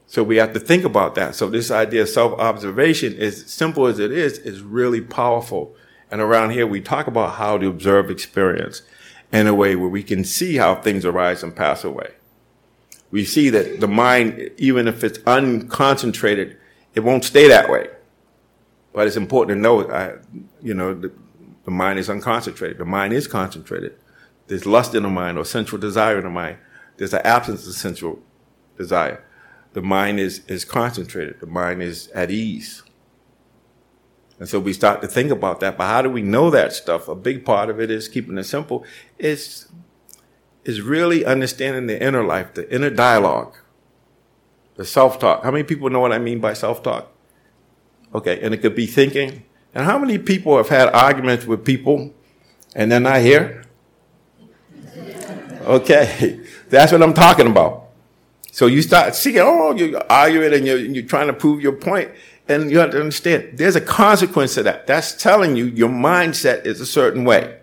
So 0.06 0.22
we 0.22 0.36
have 0.36 0.52
to 0.54 0.60
think 0.60 0.84
about 0.84 1.16
that. 1.16 1.34
So 1.34 1.50
this 1.50 1.70
idea 1.70 2.02
of 2.02 2.08
self-observation, 2.08 3.18
as 3.18 3.50
simple 3.50 3.86
as 3.86 3.98
it 3.98 4.12
is, 4.12 4.38
is 4.38 4.62
really 4.62 5.00
powerful. 5.00 5.74
And 6.10 6.20
around 6.20 6.50
here, 6.50 6.66
we 6.66 6.80
talk 6.80 7.06
about 7.06 7.34
how 7.34 7.58
to 7.58 7.66
observe 7.68 8.10
experience 8.10 8.82
in 9.32 9.46
a 9.46 9.54
way 9.54 9.76
where 9.76 9.88
we 9.88 10.02
can 10.02 10.24
see 10.24 10.56
how 10.56 10.74
things 10.74 11.04
arise 11.04 11.42
and 11.42 11.54
pass 11.54 11.84
away. 11.84 12.14
We 13.10 13.24
see 13.24 13.50
that 13.50 13.80
the 13.80 13.88
mind, 13.88 14.50
even 14.58 14.86
if 14.86 15.02
it's 15.02 15.18
unconcentrated, 15.20 16.56
it 16.94 17.00
won't 17.00 17.24
stay 17.24 17.48
that 17.48 17.70
way. 17.70 17.88
But 18.92 19.06
it's 19.06 19.16
important 19.16 19.56
to 19.56 19.60
know, 19.60 19.90
I, 19.90 20.14
you 20.62 20.74
know, 20.74 20.94
the, 20.94 21.12
the 21.64 21.70
mind 21.70 21.98
is 21.98 22.08
unconcentrated. 22.08 22.78
The 22.78 22.84
mind 22.84 23.12
is 23.12 23.26
concentrated. 23.26 23.98
There's 24.46 24.66
lust 24.66 24.94
in 24.94 25.02
the 25.02 25.08
mind 25.08 25.38
or 25.38 25.44
sensual 25.44 25.78
desire 25.78 26.18
in 26.18 26.24
the 26.24 26.30
mind. 26.30 26.58
There's 26.96 27.14
an 27.14 27.22
absence 27.24 27.66
of 27.66 27.74
sensual 27.74 28.20
desire. 28.76 29.24
The 29.74 29.82
mind 29.82 30.18
is, 30.18 30.40
is 30.46 30.64
concentrated. 30.64 31.40
The 31.40 31.46
mind 31.46 31.82
is 31.82 32.08
at 32.08 32.30
ease. 32.30 32.82
And 34.38 34.48
so 34.48 34.60
we 34.60 34.72
start 34.72 35.02
to 35.02 35.08
think 35.08 35.30
about 35.30 35.60
that. 35.60 35.76
But 35.76 35.86
how 35.86 36.02
do 36.02 36.10
we 36.10 36.22
know 36.22 36.50
that 36.50 36.72
stuff? 36.72 37.08
A 37.08 37.14
big 37.14 37.44
part 37.44 37.70
of 37.70 37.80
it 37.80 37.90
is 37.90 38.08
keeping 38.08 38.38
it 38.38 38.44
simple. 38.44 38.84
Is 39.18 39.68
is 40.64 40.82
really 40.82 41.24
understanding 41.24 41.86
the 41.86 42.00
inner 42.02 42.22
life, 42.22 42.54
the 42.54 42.72
inner 42.72 42.90
dialogue, 42.90 43.56
the 44.76 44.84
self-talk. 44.84 45.42
How 45.42 45.50
many 45.50 45.64
people 45.64 45.88
know 45.88 46.00
what 46.00 46.12
I 46.12 46.18
mean 46.18 46.40
by 46.40 46.52
self-talk? 46.52 47.10
Okay, 48.14 48.38
and 48.42 48.52
it 48.52 48.58
could 48.58 48.74
be 48.74 48.86
thinking, 48.86 49.44
and 49.74 49.86
how 49.86 49.98
many 49.98 50.18
people 50.18 50.56
have 50.56 50.68
had 50.68 50.88
arguments 50.88 51.46
with 51.46 51.64
people 51.64 52.12
and 52.74 52.92
they're 52.92 53.00
not 53.00 53.20
here? 53.20 53.64
Okay, 55.62 56.40
that's 56.68 56.92
what 56.92 57.02
I'm 57.02 57.14
talking 57.14 57.46
about. 57.46 57.88
So 58.52 58.66
you 58.66 58.82
start 58.82 59.14
seeing, 59.14 59.38
oh, 59.40 59.74
you're 59.74 60.02
arguing 60.10 60.52
and 60.52 60.66
you're, 60.66 60.78
you're 60.78 61.04
trying 61.04 61.28
to 61.28 61.32
prove 61.32 61.60
your 61.60 61.72
point, 61.72 62.10
and 62.48 62.70
you 62.70 62.78
have 62.78 62.90
to 62.90 63.00
understand 63.00 63.58
there's 63.58 63.76
a 63.76 63.80
consequence 63.80 64.54
to 64.54 64.62
that. 64.64 64.86
That's 64.86 65.12
telling 65.12 65.56
you 65.56 65.66
your 65.66 65.88
mindset 65.88 66.66
is 66.66 66.80
a 66.80 66.86
certain 66.86 67.24
way. 67.24 67.60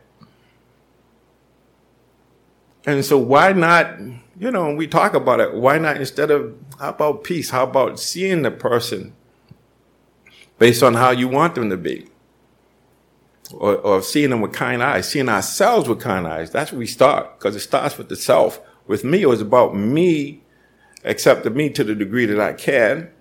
And 2.85 3.03
so 3.03 3.17
why 3.17 3.51
not, 3.51 3.99
you 4.37 4.51
know, 4.51 4.73
we 4.73 4.87
talk 4.87 5.15
about 5.15 5.39
it, 5.39 5.55
why 5.55 5.79
not 5.79 5.97
instead 5.97 6.29
of, 6.29 6.55
how 6.79 6.89
about 6.89 7.23
peace? 7.23 7.49
How 7.49 7.63
about 7.63 7.99
seeing 7.99 8.43
the 8.43 8.51
person 8.51 9.15
based 10.57 10.83
on 10.83 10.93
how 10.93 11.11
you 11.11 11.27
want 11.27 11.55
them 11.55 11.69
to 11.69 11.77
be. 11.77 12.07
Or, 13.53 13.75
or 13.75 14.01
seeing 14.01 14.31
them 14.31 14.41
with 14.41 14.53
kind 14.53 14.81
eyes, 14.81 15.07
seeing 15.07 15.29
ourselves 15.29 15.87
with 15.87 15.99
kind 15.99 16.25
eyes. 16.25 16.49
That's 16.49 16.71
where 16.71 16.79
we 16.79 16.87
start, 16.87 17.37
because 17.37 17.55
it 17.55 17.59
starts 17.59 17.97
with 17.97 18.09
the 18.09 18.15
self. 18.15 18.59
With 18.87 19.03
me, 19.03 19.21
it 19.21 19.29
was 19.29 19.41
about 19.41 19.75
me 19.75 20.41
accepting 21.03 21.53
me 21.53 21.69
to 21.69 21.83
the 21.83 21.93
degree 21.93 22.25
that 22.25 22.39
I 22.39 22.53
can, 22.53 23.11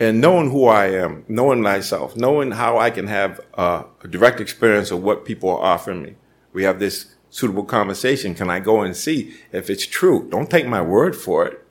and 0.00 0.20
knowing 0.20 0.50
who 0.50 0.66
I 0.66 0.86
am, 0.86 1.24
knowing 1.28 1.62
myself, 1.62 2.16
knowing 2.16 2.52
how 2.52 2.78
I 2.78 2.90
can 2.90 3.06
have 3.06 3.40
a 3.54 3.84
direct 4.08 4.40
experience 4.40 4.90
of 4.90 5.02
what 5.02 5.24
people 5.24 5.50
are 5.50 5.62
offering 5.62 6.02
me. 6.02 6.16
We 6.52 6.64
have 6.64 6.78
this 6.78 7.14
suitable 7.30 7.64
conversation. 7.64 8.34
Can 8.34 8.50
I 8.50 8.60
go 8.60 8.82
and 8.82 8.96
see 8.96 9.34
if 9.52 9.70
it's 9.70 9.86
true? 9.86 10.28
Don't 10.30 10.50
take 10.50 10.66
my 10.66 10.82
word 10.82 11.16
for 11.16 11.46
it. 11.46 11.64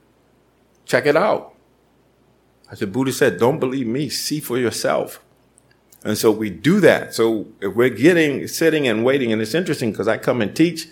Check 0.85 1.05
it 1.05 1.15
out. 1.15 1.53
As 2.71 2.79
the 2.79 2.87
Buddha 2.87 3.11
said, 3.11 3.39
don't 3.39 3.59
believe 3.59 3.87
me, 3.87 4.09
see 4.09 4.39
for 4.39 4.57
yourself. 4.57 5.23
And 6.03 6.17
so 6.17 6.31
we 6.31 6.49
do 6.49 6.79
that. 6.81 7.13
So 7.13 7.47
if 7.61 7.75
we're 7.75 7.89
getting, 7.89 8.47
sitting 8.47 8.87
and 8.87 9.05
waiting, 9.05 9.31
and 9.31 9.41
it's 9.41 9.53
interesting 9.53 9.91
because 9.91 10.07
I 10.07 10.17
come 10.17 10.41
and 10.41 10.55
teach 10.55 10.87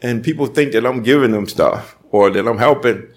and 0.00 0.22
people 0.22 0.46
think 0.46 0.72
that 0.72 0.86
I'm 0.86 1.02
giving 1.02 1.32
them 1.32 1.46
stuff 1.46 1.96
or 2.10 2.30
that 2.30 2.46
I'm 2.46 2.58
helping. 2.58 3.08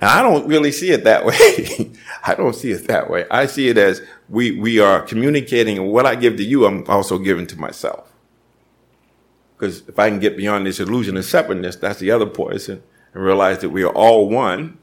And 0.00 0.10
I 0.10 0.22
don't 0.22 0.46
really 0.46 0.72
see 0.72 0.90
it 0.90 1.04
that 1.04 1.24
way. 1.24 1.90
I 2.24 2.34
don't 2.34 2.54
see 2.54 2.70
it 2.70 2.86
that 2.88 3.10
way. 3.10 3.26
I 3.30 3.46
see 3.46 3.68
it 3.68 3.78
as 3.78 4.02
we, 4.28 4.52
we 4.52 4.80
are 4.80 5.02
communicating 5.02 5.78
and 5.78 5.90
what 5.90 6.06
I 6.06 6.14
give 6.14 6.36
to 6.36 6.44
you, 6.44 6.66
I'm 6.66 6.84
also 6.88 7.18
giving 7.18 7.46
to 7.48 7.58
myself. 7.58 8.12
Because 9.56 9.82
if 9.88 9.98
I 9.98 10.08
can 10.08 10.20
get 10.20 10.36
beyond 10.36 10.66
this 10.66 10.78
illusion 10.78 11.16
of 11.16 11.24
separateness, 11.24 11.76
that's 11.76 11.98
the 11.98 12.12
other 12.12 12.26
poison, 12.26 12.80
and 13.12 13.24
realize 13.24 13.58
that 13.58 13.70
we 13.70 13.82
are 13.82 13.92
all 13.92 14.28
one, 14.28 14.78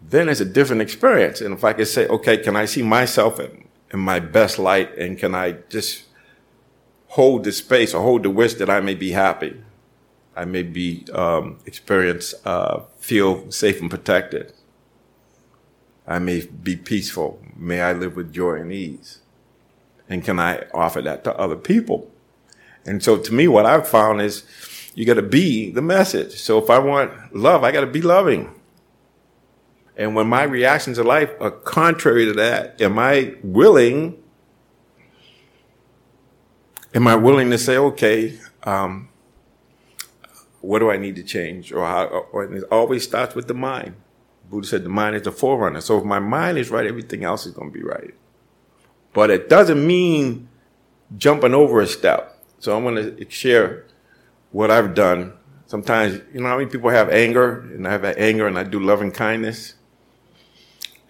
then 0.00 0.30
it's 0.30 0.40
a 0.40 0.46
different 0.46 0.80
experience. 0.80 1.42
And 1.42 1.52
if 1.52 1.62
I 1.62 1.74
could 1.74 1.88
say, 1.88 2.06
okay, 2.08 2.38
can 2.38 2.56
I 2.56 2.64
see 2.64 2.82
myself 2.82 3.38
in, 3.38 3.68
in 3.92 4.00
my 4.00 4.18
best 4.18 4.58
light 4.58 4.96
and 4.96 5.18
can 5.18 5.34
I 5.34 5.52
just 5.68 6.04
hold 7.08 7.44
the 7.44 7.52
space 7.52 7.92
or 7.92 8.02
hold 8.02 8.22
the 8.22 8.30
wish 8.30 8.54
that 8.54 8.70
I 8.70 8.80
may 8.80 8.94
be 8.94 9.10
happy? 9.10 9.62
I 10.36 10.44
may 10.44 10.62
be 10.62 11.06
um, 11.12 11.58
experience 11.66 12.34
uh, 12.44 12.82
feel 12.98 13.50
safe 13.50 13.80
and 13.80 13.90
protected. 13.90 14.52
I 16.06 16.18
may 16.18 16.46
be 16.46 16.76
peaceful. 16.76 17.42
May 17.56 17.80
I 17.80 17.92
live 17.92 18.16
with 18.16 18.32
joy 18.32 18.56
and 18.56 18.72
ease. 18.72 19.20
And 20.08 20.24
can 20.24 20.38
I 20.38 20.64
offer 20.74 21.00
that 21.02 21.24
to 21.24 21.36
other 21.36 21.56
people? 21.56 22.10
And 22.84 23.02
so 23.02 23.16
to 23.16 23.32
me, 23.32 23.48
what 23.48 23.64
I've 23.64 23.88
found 23.88 24.20
is 24.20 24.44
you 24.94 25.06
got 25.06 25.14
to 25.14 25.22
be 25.22 25.70
the 25.70 25.82
message. 25.82 26.34
So 26.40 26.58
if 26.58 26.68
I 26.68 26.78
want 26.78 27.34
love, 27.34 27.64
I 27.64 27.72
got 27.72 27.80
to 27.80 27.86
be 27.86 28.02
loving. 28.02 28.54
And 29.96 30.14
when 30.14 30.26
my 30.26 30.42
reactions 30.42 30.98
to 30.98 31.04
life 31.04 31.30
are 31.40 31.50
contrary 31.50 32.26
to 32.26 32.32
that, 32.34 32.80
am 32.80 32.98
I 32.98 33.34
willing? 33.42 34.22
Am 36.94 37.06
I 37.06 37.14
willing 37.14 37.50
to 37.50 37.58
say, 37.58 37.76
okay, 37.76 38.38
um, 38.64 39.08
what 40.64 40.80
do 40.80 40.90
I 40.90 40.96
need 40.96 41.16
to 41.16 41.22
change? 41.22 41.72
Or, 41.72 41.86
how, 41.86 42.04
or 42.32 42.44
it 42.44 42.64
always 42.70 43.04
starts 43.04 43.34
with 43.34 43.48
the 43.48 43.54
mind. 43.54 43.94
Buddha 44.50 44.66
said 44.66 44.84
the 44.84 44.88
mind 44.88 45.16
is 45.16 45.22
the 45.22 45.32
forerunner. 45.32 45.80
So 45.80 45.98
if 45.98 46.04
my 46.04 46.18
mind 46.18 46.58
is 46.58 46.70
right, 46.70 46.86
everything 46.86 47.24
else 47.24 47.46
is 47.46 47.52
going 47.52 47.72
to 47.72 47.78
be 47.78 47.84
right. 47.84 48.14
But 49.12 49.30
it 49.30 49.48
doesn't 49.48 49.86
mean 49.86 50.48
jumping 51.16 51.54
over 51.54 51.80
a 51.80 51.86
step. 51.86 52.44
So 52.58 52.76
I'm 52.76 52.82
going 52.82 53.16
to 53.16 53.30
share 53.30 53.86
what 54.52 54.70
I've 54.70 54.94
done. 54.94 55.32
Sometimes, 55.66 56.20
you 56.32 56.40
know 56.40 56.48
how 56.48 56.58
many 56.58 56.70
people 56.70 56.90
have 56.90 57.08
anger, 57.10 57.60
and 57.60 57.86
I 57.88 57.92
have 57.92 58.02
that 58.02 58.18
anger, 58.18 58.46
and 58.46 58.58
I 58.58 58.64
do 58.64 58.78
loving 58.78 59.10
kindness 59.10 59.74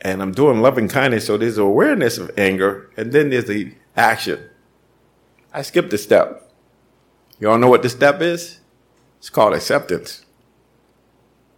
and 0.04 0.20
I'm 0.20 0.32
doing 0.32 0.60
loving 0.60 0.86
kindness. 0.86 1.26
So 1.26 1.38
there's 1.38 1.58
awareness 1.58 2.18
of 2.18 2.30
anger, 2.36 2.90
and 2.96 3.10
then 3.10 3.30
there's 3.30 3.46
the 3.46 3.74
action. 3.96 4.38
I 5.52 5.62
skipped 5.62 5.92
a 5.92 5.98
step. 5.98 6.52
You 7.40 7.50
all 7.50 7.58
know 7.58 7.68
what 7.68 7.82
the 7.82 7.88
step 7.88 8.20
is? 8.20 8.60
It's 9.24 9.30
called 9.30 9.54
acceptance. 9.54 10.22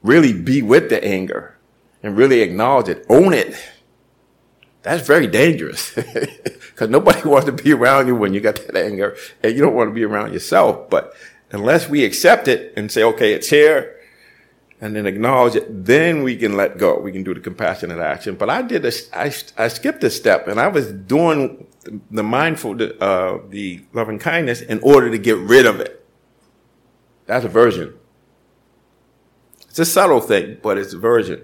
Really 0.00 0.33
be 0.33 0.62
with 0.62 0.88
the 0.88 1.05
anger 1.05 1.59
and 2.00 2.16
really 2.16 2.40
acknowledge 2.40 2.88
it, 2.88 3.05
own 3.09 3.35
it. 3.35 3.57
That's 4.83 5.05
very 5.05 5.26
dangerous 5.26 5.92
because 5.96 6.90
nobody 6.90 7.29
wants 7.29 7.46
to 7.46 7.50
be 7.50 7.72
around 7.72 8.07
you 8.07 8.14
when 8.14 8.33
you 8.33 8.40
got 8.40 8.55
that 8.55 8.76
anger 8.76 9.16
and 9.42 9.52
you 9.52 9.62
don't 9.62 9.74
want 9.74 9.90
to 9.90 9.94
be 9.94 10.05
around 10.05 10.33
yourself. 10.33 10.88
But 10.88 11.12
unless 11.50 11.88
we 11.88 12.05
accept 12.05 12.46
it 12.46 12.72
and 12.76 12.88
say, 12.92 13.02
okay, 13.02 13.33
it's 13.33 13.48
here, 13.48 13.96
and 14.81 14.94
then 14.94 15.05
acknowledge 15.05 15.57
it, 15.57 15.66
then 15.87 16.22
we 16.22 16.37
can 16.37 16.57
let 16.57 16.79
go. 16.79 17.00
We 17.00 17.11
can 17.11 17.24
do 17.24 17.35
the 17.35 17.40
compassionate 17.40 17.98
action. 17.98 18.37
But 18.37 18.48
I 18.48 18.62
did 18.62 18.85
a, 18.85 18.92
I, 19.12 19.35
I 19.59 19.66
skipped 19.66 20.05
a 20.05 20.11
step 20.11 20.46
and 20.46 20.61
I 20.61 20.68
was 20.68 20.92
doing 20.92 21.66
the 22.12 22.22
mindful, 22.22 22.81
uh, 23.02 23.38
the 23.48 23.85
loving 23.92 24.20
kindness 24.20 24.61
in 24.61 24.79
order 24.85 25.11
to 25.11 25.18
get 25.18 25.37
rid 25.38 25.66
of 25.66 25.81
it. 25.81 26.06
That's 27.26 27.44
a 27.44 27.48
aversion. 27.48 27.94
It's 29.68 29.78
a 29.78 29.84
subtle 29.84 30.20
thing, 30.20 30.58
but 30.62 30.78
it's 30.78 30.94
aversion. 30.94 31.42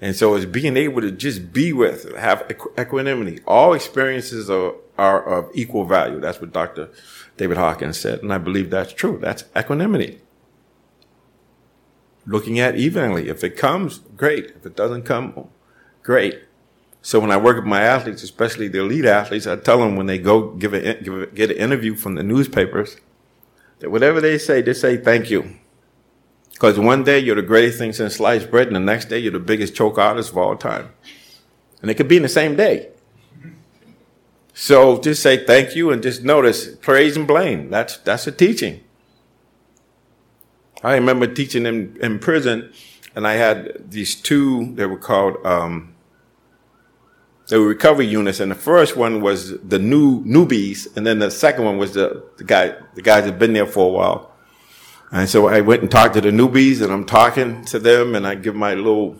And 0.00 0.14
so 0.14 0.34
it's 0.34 0.44
being 0.44 0.76
able 0.76 1.00
to 1.00 1.10
just 1.10 1.52
be 1.52 1.72
with, 1.72 2.16
have 2.16 2.50
equanimity. 2.78 3.40
All 3.46 3.74
experiences 3.74 4.48
are, 4.48 4.74
are 4.96 5.24
of 5.24 5.50
equal 5.54 5.84
value. 5.84 6.20
That's 6.20 6.40
what 6.40 6.52
Dr. 6.52 6.90
David 7.36 7.56
Hawkins 7.56 7.98
said. 7.98 8.22
And 8.22 8.32
I 8.32 8.38
believe 8.38 8.70
that's 8.70 8.92
true. 8.92 9.18
That's 9.20 9.44
equanimity 9.56 10.20
looking 12.28 12.60
at 12.60 12.76
evenly. 12.76 13.28
If 13.28 13.42
it 13.42 13.56
comes, 13.56 13.98
great. 14.16 14.52
If 14.54 14.66
it 14.66 14.76
doesn't 14.76 15.02
come, 15.02 15.48
great. 16.02 16.40
So 17.00 17.18
when 17.18 17.30
I 17.30 17.36
work 17.36 17.56
with 17.56 17.64
my 17.64 17.80
athletes, 17.80 18.22
especially 18.22 18.68
the 18.68 18.80
elite 18.80 19.06
athletes, 19.06 19.46
I 19.46 19.56
tell 19.56 19.78
them 19.78 19.96
when 19.96 20.06
they 20.06 20.18
go 20.18 20.50
give 20.52 20.74
a, 20.74 20.94
give 21.02 21.14
a, 21.14 21.26
get 21.26 21.50
an 21.50 21.56
interview 21.56 21.94
from 21.94 22.14
the 22.14 22.22
newspapers 22.22 22.98
that 23.80 23.90
whatever 23.90 24.20
they 24.20 24.38
say, 24.38 24.62
just 24.62 24.80
say 24.80 24.96
thank 24.96 25.30
you. 25.30 25.56
Because 26.52 26.78
one 26.78 27.04
day 27.04 27.18
you're 27.20 27.36
the 27.36 27.42
greatest 27.42 27.78
thing 27.78 27.92
since 27.92 28.16
sliced 28.16 28.50
bread, 28.50 28.66
and 28.66 28.76
the 28.76 28.80
next 28.80 29.06
day 29.06 29.18
you're 29.18 29.32
the 29.32 29.38
biggest 29.38 29.74
choke 29.76 29.98
artist 29.98 30.30
of 30.30 30.38
all 30.38 30.56
time. 30.56 30.90
And 31.80 31.90
it 31.90 31.94
could 31.94 32.08
be 32.08 32.16
in 32.16 32.22
the 32.22 32.28
same 32.28 32.56
day. 32.56 32.88
So 34.54 35.00
just 35.00 35.22
say 35.22 35.44
thank 35.44 35.76
you 35.76 35.92
and 35.92 36.02
just 36.02 36.24
notice 36.24 36.74
praise 36.76 37.16
and 37.16 37.28
blame. 37.28 37.70
That's 37.70 37.98
that's 37.98 38.26
a 38.26 38.32
teaching. 38.32 38.82
I 40.82 40.94
remember 40.94 41.26
teaching 41.26 41.66
in, 41.66 41.96
in 42.00 42.18
prison, 42.18 42.72
and 43.14 43.26
I 43.26 43.34
had 43.34 43.90
these 43.90 44.14
two, 44.14 44.74
they 44.74 44.86
were 44.86 44.98
called, 44.98 45.44
um, 45.44 45.94
they 47.48 47.56
were 47.56 47.66
recovery 47.66 48.06
units, 48.06 48.40
and 48.40 48.50
the 48.50 48.56
first 48.56 48.96
one 48.96 49.20
was 49.22 49.58
the 49.60 49.78
new 49.78 50.22
newbies, 50.24 50.94
and 50.96 51.06
then 51.06 51.18
the 51.18 51.30
second 51.30 51.64
one 51.64 51.78
was 51.78 51.94
the, 51.94 52.24
the 52.36 52.44
guy, 52.44 52.74
the 52.94 53.02
guys 53.02 53.24
that 53.24 53.30
had 53.30 53.38
been 53.38 53.54
there 53.54 53.66
for 53.66 53.86
a 53.86 53.90
while. 53.90 54.32
And 55.10 55.28
so 55.28 55.48
I 55.48 55.62
went 55.62 55.80
and 55.80 55.90
talked 55.90 56.14
to 56.14 56.20
the 56.20 56.30
newbies, 56.30 56.82
and 56.82 56.92
I'm 56.92 57.06
talking 57.06 57.64
to 57.66 57.78
them, 57.78 58.14
and 58.14 58.26
I 58.26 58.34
give 58.34 58.54
my 58.54 58.74
little 58.74 59.16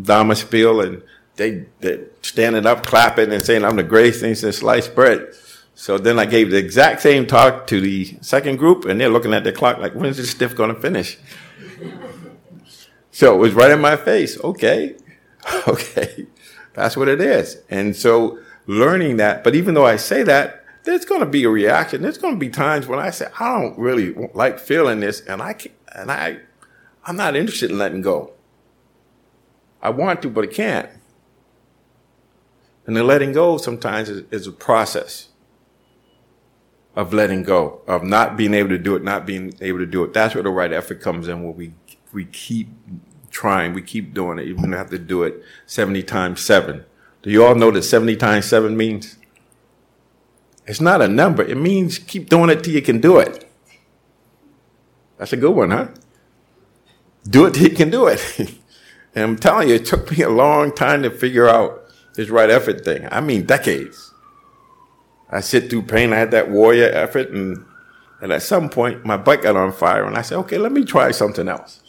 Dharma 0.00 0.36
spiel, 0.36 0.80
and 0.80 1.02
they, 1.34 1.66
they 1.80 2.04
standing 2.22 2.64
up, 2.64 2.86
clapping, 2.86 3.32
and 3.32 3.44
saying, 3.44 3.64
I'm 3.64 3.76
the 3.76 3.82
greatest 3.82 4.20
thing 4.20 4.36
since 4.36 4.58
sliced 4.58 4.94
bread. 4.94 5.34
So 5.74 5.98
then 5.98 6.20
I 6.20 6.26
gave 6.26 6.50
the 6.50 6.56
exact 6.56 7.02
same 7.02 7.26
talk 7.26 7.66
to 7.66 7.80
the 7.80 8.16
second 8.20 8.56
group, 8.56 8.84
and 8.84 9.00
they're 9.00 9.08
looking 9.08 9.34
at 9.34 9.42
the 9.42 9.50
clock 9.50 9.78
like, 9.78 9.94
when's 9.94 10.16
this 10.16 10.30
stiff 10.30 10.54
going 10.54 10.72
to 10.72 10.80
finish? 10.80 11.18
so 13.10 13.34
it 13.34 13.38
was 13.38 13.52
right 13.54 13.72
in 13.72 13.80
my 13.80 13.96
face. 13.96 14.38
Okay, 14.38 14.94
okay, 15.66 16.26
that's 16.74 16.96
what 16.96 17.08
it 17.08 17.20
is. 17.20 17.62
And 17.70 17.96
so 17.96 18.38
learning 18.66 19.16
that, 19.18 19.42
but 19.44 19.54
even 19.54 19.74
though 19.74 19.86
I 19.86 19.96
say 19.96 20.22
that, 20.24 20.64
there's 20.84 21.04
going 21.06 21.20
to 21.20 21.26
be 21.26 21.44
a 21.44 21.48
reaction. 21.48 22.02
There's 22.02 22.18
going 22.18 22.34
to 22.34 22.40
be 22.40 22.50
times 22.50 22.86
when 22.86 22.98
I 22.98 23.10
say, 23.10 23.28
I 23.40 23.60
don't 23.60 23.78
really 23.78 24.12
like 24.34 24.58
feeling 24.58 25.00
this, 25.00 25.22
and 25.22 25.40
I 25.40 25.54
can't, 25.54 25.74
and 25.94 26.10
I, 26.10 26.40
I'm 27.06 27.16
not 27.16 27.36
interested 27.36 27.70
in 27.70 27.78
letting 27.78 28.02
go. 28.02 28.32
I 29.80 29.90
want 29.90 30.20
to, 30.22 30.30
but 30.30 30.44
I 30.44 30.48
can't. 30.48 30.90
And 32.86 32.96
the 32.96 33.02
letting 33.02 33.32
go 33.32 33.56
sometimes 33.56 34.10
is, 34.10 34.24
is 34.30 34.46
a 34.46 34.52
process 34.52 35.28
of 36.94 37.12
letting 37.12 37.42
go, 37.42 37.80
of 37.86 38.04
not 38.04 38.36
being 38.36 38.54
able 38.54 38.68
to 38.68 38.78
do 38.78 38.94
it, 38.94 39.02
not 39.02 39.26
being 39.26 39.54
able 39.60 39.78
to 39.78 39.86
do 39.86 40.04
it. 40.04 40.12
That's 40.12 40.34
where 40.34 40.44
the 40.44 40.50
right 40.50 40.72
effort 40.72 41.00
comes 41.00 41.28
in, 41.28 41.42
where 41.42 41.52
we 41.52 41.72
we 42.12 42.26
keep 42.26 42.68
trying, 43.34 43.74
we 43.74 43.82
keep 43.82 44.14
doing 44.14 44.38
it, 44.38 44.46
even 44.46 44.72
have 44.72 44.88
to 44.90 44.98
do 44.98 45.24
it 45.24 45.42
70 45.66 46.02
times 46.04 46.40
seven. 46.40 46.84
Do 47.22 47.30
you 47.30 47.44
all 47.44 47.54
know 47.54 47.70
that 47.72 47.82
70 47.82 48.16
times 48.16 48.46
seven 48.46 48.76
means? 48.76 49.18
It's 50.66 50.80
not 50.80 51.02
a 51.02 51.08
number. 51.08 51.42
It 51.42 51.58
means 51.58 51.98
keep 51.98 52.30
doing 52.30 52.48
it 52.48 52.64
till 52.64 52.72
you 52.72 52.80
can 52.80 53.00
do 53.00 53.18
it. 53.18 53.50
That's 55.18 55.32
a 55.32 55.36
good 55.36 55.50
one, 55.50 55.70
huh? 55.70 55.88
Do 57.28 57.46
it 57.46 57.54
till 57.54 57.64
you 57.64 57.76
can 57.76 57.90
do 57.90 58.06
it. 58.06 58.20
and 59.14 59.24
I'm 59.24 59.36
telling 59.36 59.68
you, 59.68 59.74
it 59.74 59.84
took 59.84 60.10
me 60.10 60.22
a 60.22 60.30
long 60.30 60.74
time 60.74 61.02
to 61.02 61.10
figure 61.10 61.48
out 61.48 61.82
this 62.14 62.30
right 62.30 62.48
effort 62.48 62.84
thing. 62.84 63.08
I 63.10 63.20
mean, 63.20 63.44
decades. 63.44 64.12
I 65.30 65.40
sit 65.40 65.68
through 65.68 65.82
pain. 65.82 66.12
I 66.12 66.18
had 66.18 66.30
that 66.30 66.50
warrior 66.50 66.90
effort, 66.92 67.30
and 67.30 67.64
and 68.20 68.32
at 68.32 68.42
some 68.42 68.68
point, 68.68 69.04
my 69.04 69.16
butt 69.16 69.42
got 69.42 69.56
on 69.56 69.72
fire, 69.72 70.04
and 70.04 70.16
I 70.16 70.22
said, 70.22 70.38
"Okay, 70.38 70.58
let 70.58 70.72
me 70.72 70.84
try 70.84 71.10
something 71.10 71.48
else." 71.48 71.80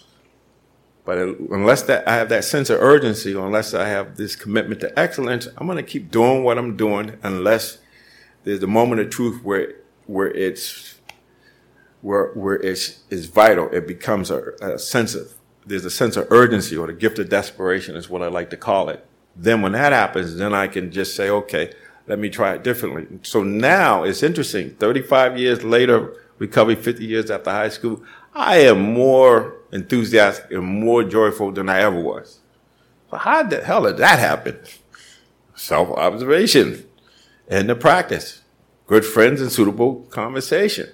But 1.05 1.19
unless 1.19 1.83
that 1.83 2.07
I 2.07 2.15
have 2.15 2.29
that 2.29 2.43
sense 2.43 2.71
of 2.71 2.81
urgency, 2.81 3.33
unless 3.33 3.75
I 3.75 3.87
have 3.87 4.17
this 4.17 4.35
commitment 4.35 4.81
to 4.81 4.99
excellence, 4.99 5.47
I'm 5.57 5.67
going 5.67 5.77
to 5.77 5.83
keep 5.83 6.09
doing 6.09 6.43
what 6.43 6.57
I'm 6.57 6.75
doing 6.75 7.17
unless 7.21 7.77
there's 8.43 8.63
a 8.63 8.67
moment 8.67 9.01
of 9.01 9.11
truth 9.11 9.43
where 9.43 9.75
where 10.07 10.27
it's 10.27 10.99
where 12.01 12.31
where 12.33 12.55
it's 12.55 13.03
is 13.11 13.27
vital. 13.27 13.69
It 13.69 13.87
becomes 13.87 14.31
a, 14.31 14.53
a 14.61 14.79
sense 14.79 15.13
of 15.13 15.33
there's 15.65 15.85
a 15.85 15.91
sense 15.91 16.17
of 16.17 16.31
urgency, 16.31 16.75
or 16.75 16.87
the 16.87 16.93
gift 16.93 17.19
of 17.19 17.29
desperation 17.29 17.95
is 17.95 18.09
what 18.09 18.21
I 18.23 18.27
like 18.27 18.49
to 18.51 18.57
call 18.57 18.89
it. 18.89 19.05
Then 19.35 19.61
when 19.61 19.73
that 19.73 19.91
happens, 19.91 20.35
then 20.37 20.53
I 20.53 20.67
can 20.67 20.91
just 20.91 21.15
say, 21.15 21.29
okay, 21.29 21.73
let 22.07 22.19
me 22.19 22.29
try 22.29 22.53
it 22.53 22.63
differently. 22.63 23.19
So 23.23 23.43
now 23.43 24.03
it's 24.03 24.23
interesting. 24.23 24.71
35 24.75 25.37
years 25.37 25.63
later, 25.63 26.15
recovery 26.37 26.75
50 26.75 27.05
years 27.05 27.31
after 27.31 27.49
high 27.49 27.69
school, 27.69 28.03
I 28.33 28.57
am 28.59 28.93
more 28.93 29.55
enthusiastic 29.75 30.51
and 30.51 30.63
more 30.63 31.03
joyful 31.03 31.51
than 31.51 31.69
I 31.69 31.81
ever 31.81 31.99
was. 31.99 32.39
So 33.11 33.17
how 33.17 33.43
the 33.43 33.63
hell 33.63 33.83
did 33.83 33.97
that 33.97 34.17
happen? 34.17 34.57
Self-observation 35.53 36.85
and 37.47 37.69
the 37.69 37.75
practice, 37.75 38.41
good 38.87 39.05
friends 39.05 39.41
and 39.41 39.51
suitable 39.51 40.01
conversation 40.09 40.89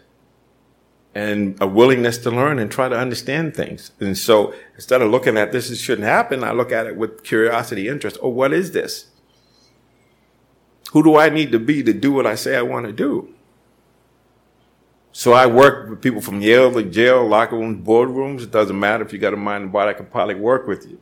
and 1.13 1.57
a 1.61 1.67
willingness 1.67 2.17
to 2.19 2.31
learn 2.31 2.57
and 2.57 2.71
try 2.71 2.89
to 2.89 2.97
understand 2.97 3.55
things. 3.55 3.91
And 3.99 4.17
so 4.17 4.53
instead 4.75 5.01
of 5.01 5.11
looking 5.11 5.37
at 5.37 5.51
this, 5.51 5.69
it 5.69 5.75
shouldn't 5.75 6.07
happen, 6.07 6.43
I 6.43 6.51
look 6.51 6.71
at 6.71 6.87
it 6.87 6.95
with 6.95 7.23
curiosity, 7.23 7.87
interest. 7.87 8.17
Oh, 8.21 8.29
what 8.29 8.53
is 8.53 8.71
this? 8.71 9.07
Who 10.91 11.03
do 11.03 11.17
I 11.17 11.29
need 11.29 11.51
to 11.51 11.59
be 11.59 11.83
to 11.83 11.93
do 11.93 12.11
what 12.11 12.25
I 12.25 12.35
say 12.35 12.57
I 12.57 12.61
want 12.61 12.85
to 12.85 12.93
do? 12.93 13.33
So 15.13 15.33
I 15.33 15.45
work 15.45 15.89
with 15.89 16.01
people 16.01 16.21
from 16.21 16.41
Yale 16.41 16.71
to 16.71 16.83
jail, 16.83 17.27
locker 17.27 17.57
rooms, 17.57 17.85
boardrooms. 17.85 18.43
It 18.43 18.51
doesn't 18.51 18.79
matter 18.79 19.03
if 19.03 19.11
you 19.11 19.19
got 19.19 19.33
a 19.33 19.37
mind 19.37 19.63
and 19.63 19.71
body, 19.73 19.89
I 19.89 19.93
can 19.93 20.05
probably 20.05 20.35
work 20.35 20.67
with 20.67 20.89
you. 20.89 20.99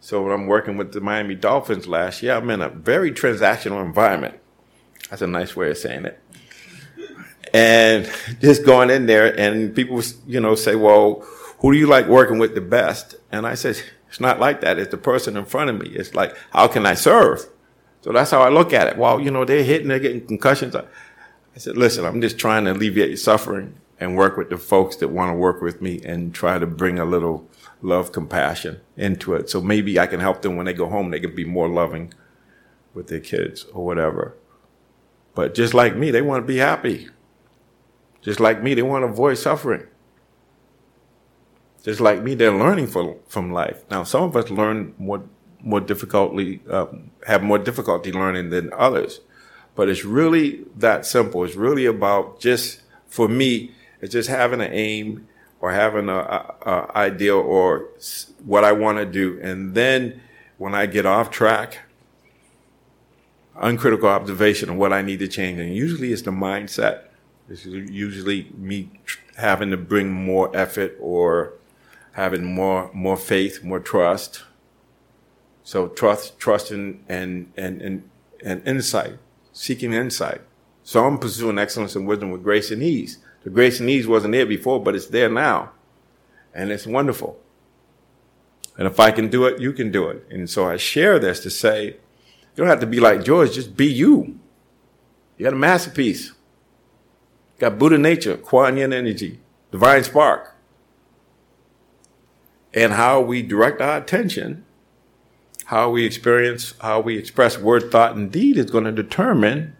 So 0.00 0.22
when 0.22 0.32
I'm 0.32 0.46
working 0.46 0.76
with 0.76 0.92
the 0.92 1.00
Miami 1.00 1.34
Dolphins 1.34 1.88
last 1.88 2.22
year, 2.22 2.34
I'm 2.34 2.50
in 2.50 2.60
a 2.60 2.68
very 2.68 3.10
transactional 3.10 3.84
environment. 3.84 4.38
That's 5.10 5.22
a 5.22 5.26
nice 5.26 5.56
way 5.56 5.70
of 5.70 5.78
saying 5.78 6.04
it. 6.04 6.20
and 7.54 8.10
just 8.40 8.64
going 8.64 8.90
in 8.90 9.06
there 9.06 9.38
and 9.38 9.74
people, 9.74 10.02
you 10.26 10.40
know, 10.40 10.54
say, 10.54 10.76
well, 10.76 11.26
who 11.60 11.72
do 11.72 11.78
you 11.78 11.86
like 11.86 12.06
working 12.06 12.38
with 12.38 12.54
the 12.54 12.60
best? 12.60 13.16
And 13.32 13.46
I 13.46 13.54
said, 13.54 13.82
it's 14.08 14.20
not 14.20 14.38
like 14.38 14.60
that. 14.60 14.78
It's 14.78 14.90
the 14.90 14.98
person 14.98 15.36
in 15.36 15.44
front 15.44 15.70
of 15.70 15.78
me. 15.80 15.88
It's 15.88 16.14
like, 16.14 16.36
how 16.50 16.68
can 16.68 16.86
I 16.86 16.94
serve? 16.94 17.46
So 18.02 18.12
that's 18.12 18.30
how 18.30 18.42
I 18.42 18.48
look 18.48 18.72
at 18.72 18.86
it. 18.86 18.96
Well, 18.96 19.20
you 19.20 19.30
know, 19.30 19.44
they're 19.44 19.64
hitting, 19.64 19.88
they're 19.88 19.98
getting 19.98 20.26
concussions. 20.26 20.76
I 21.58 21.60
said, 21.60 21.76
listen, 21.76 22.04
I'm 22.04 22.20
just 22.20 22.38
trying 22.38 22.66
to 22.66 22.72
alleviate 22.72 23.08
your 23.08 23.16
suffering 23.16 23.74
and 23.98 24.16
work 24.16 24.36
with 24.36 24.48
the 24.48 24.58
folks 24.58 24.94
that 24.98 25.08
want 25.08 25.32
to 25.32 25.36
work 25.36 25.60
with 25.60 25.82
me 25.82 26.00
and 26.04 26.32
try 26.32 26.56
to 26.56 26.68
bring 26.68 27.00
a 27.00 27.04
little 27.04 27.48
love, 27.82 28.12
compassion 28.12 28.80
into 28.96 29.34
it. 29.34 29.50
So 29.50 29.60
maybe 29.60 29.98
I 29.98 30.06
can 30.06 30.20
help 30.20 30.42
them 30.42 30.54
when 30.54 30.66
they 30.66 30.72
go 30.72 30.88
home, 30.88 31.10
they 31.10 31.18
can 31.18 31.34
be 31.34 31.44
more 31.44 31.68
loving 31.68 32.14
with 32.94 33.08
their 33.08 33.18
kids 33.18 33.64
or 33.72 33.84
whatever. 33.84 34.36
But 35.34 35.52
just 35.52 35.74
like 35.74 35.96
me, 35.96 36.12
they 36.12 36.22
want 36.22 36.44
to 36.44 36.46
be 36.46 36.58
happy. 36.58 37.08
Just 38.22 38.38
like 38.38 38.62
me, 38.62 38.74
they 38.74 38.82
want 38.82 39.02
to 39.02 39.08
avoid 39.08 39.36
suffering. 39.38 39.84
Just 41.82 42.00
like 42.00 42.22
me, 42.22 42.36
they're 42.36 42.56
learning 42.56 42.86
from, 42.86 43.16
from 43.26 43.52
life. 43.52 43.82
Now, 43.90 44.04
some 44.04 44.22
of 44.22 44.36
us 44.36 44.48
learn 44.48 44.94
more, 44.96 45.24
more 45.60 45.80
difficultly, 45.80 46.60
uh, 46.70 46.86
have 47.26 47.42
more 47.42 47.58
difficulty 47.58 48.12
learning 48.12 48.50
than 48.50 48.72
others. 48.74 49.22
But 49.78 49.88
it's 49.88 50.04
really 50.04 50.64
that 50.74 51.06
simple. 51.06 51.44
It's 51.44 51.54
really 51.54 51.86
about 51.86 52.40
just, 52.40 52.80
for 53.06 53.28
me, 53.28 53.70
it's 54.00 54.12
just 54.12 54.28
having 54.28 54.60
an 54.60 54.72
aim 54.72 55.28
or 55.60 55.70
having 55.70 56.08
a, 56.08 56.18
a, 56.18 56.56
a 56.66 56.96
idea 56.96 57.36
or 57.36 57.86
what 58.44 58.64
I 58.64 58.72
want 58.72 58.98
to 58.98 59.06
do. 59.06 59.38
And 59.40 59.76
then 59.76 60.20
when 60.56 60.74
I 60.74 60.86
get 60.86 61.06
off 61.06 61.30
track, 61.30 61.78
uncritical 63.54 64.08
observation 64.08 64.68
of 64.68 64.76
what 64.78 64.92
I 64.92 65.00
need 65.00 65.20
to 65.20 65.28
change. 65.28 65.60
And 65.60 65.72
usually 65.72 66.12
it's 66.12 66.22
the 66.22 66.32
mindset. 66.32 67.04
It's 67.48 67.64
usually 67.64 68.50
me 68.56 68.90
having 69.36 69.70
to 69.70 69.76
bring 69.76 70.10
more 70.10 70.50
effort 70.56 70.96
or 70.98 71.52
having 72.14 72.44
more 72.44 72.90
more 72.92 73.16
faith, 73.16 73.62
more 73.62 73.78
trust. 73.78 74.42
So 75.62 75.86
trust, 75.86 76.40
trust 76.40 76.72
and 76.72 77.04
and 77.08 77.52
and 77.56 77.80
and, 77.80 78.10
and 78.44 78.66
insight, 78.66 79.18
seeking 79.58 79.92
insight. 79.92 80.40
So 80.82 81.04
I'm 81.04 81.18
pursuing 81.18 81.58
excellence 81.58 81.96
and 81.96 82.06
wisdom 82.06 82.30
with 82.30 82.42
grace 82.42 82.70
and 82.70 82.82
ease. 82.82 83.18
The 83.44 83.50
grace 83.50 83.80
and 83.80 83.90
ease 83.90 84.06
wasn't 84.06 84.32
there 84.32 84.46
before, 84.46 84.82
but 84.82 84.94
it's 84.94 85.06
there 85.06 85.28
now, 85.28 85.72
and 86.54 86.70
it's 86.70 86.86
wonderful. 86.86 87.38
And 88.76 88.86
if 88.86 88.98
I 89.00 89.10
can 89.10 89.28
do 89.28 89.44
it, 89.46 89.60
you 89.60 89.72
can 89.72 89.90
do 89.90 90.08
it. 90.08 90.26
And 90.30 90.48
so 90.48 90.68
I 90.68 90.76
share 90.76 91.18
this 91.18 91.40
to 91.40 91.50
say, 91.50 91.86
you 91.86 92.56
don't 92.56 92.68
have 92.68 92.80
to 92.80 92.86
be 92.86 93.00
like 93.00 93.24
George, 93.24 93.54
just 93.54 93.76
be 93.76 93.86
you. 93.86 94.38
You 95.36 95.44
got 95.44 95.52
a 95.52 95.56
masterpiece. 95.56 96.28
You 96.28 97.60
got 97.60 97.78
Buddha 97.78 97.98
nature, 97.98 98.36
Kuan 98.36 98.76
Yin 98.76 98.92
energy, 98.92 99.40
divine 99.70 100.04
spark 100.04 100.54
and 102.74 102.92
how 102.92 103.20
we 103.20 103.42
direct 103.42 103.80
our 103.80 103.98
attention, 103.98 104.64
how 105.68 105.90
we 105.90 106.06
experience, 106.06 106.72
how 106.80 106.98
we 106.98 107.18
express 107.18 107.58
word, 107.58 107.92
thought, 107.92 108.16
and 108.16 108.32
deed 108.32 108.56
is 108.56 108.70
going 108.70 108.84
to 108.84 108.92
determine 108.92 109.76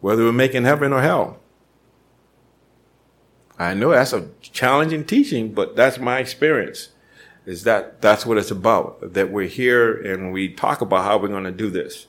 whether 0.00 0.24
we're 0.24 0.32
making 0.32 0.64
heaven 0.64 0.90
or 0.90 1.02
hell. 1.02 1.38
I 3.58 3.74
know 3.74 3.90
that's 3.90 4.14
a 4.14 4.30
challenging 4.40 5.04
teaching, 5.04 5.52
but 5.52 5.76
that's 5.76 5.98
my 5.98 6.18
experience. 6.18 6.88
Is 7.44 7.64
that 7.64 8.00
that's 8.00 8.24
what 8.24 8.38
it's 8.38 8.50
about? 8.50 9.12
That 9.12 9.30
we're 9.30 9.48
here 9.48 10.00
and 10.00 10.32
we 10.32 10.48
talk 10.48 10.80
about 10.80 11.04
how 11.04 11.18
we're 11.18 11.28
going 11.28 11.44
to 11.44 11.50
do 11.50 11.68
this. 11.68 12.06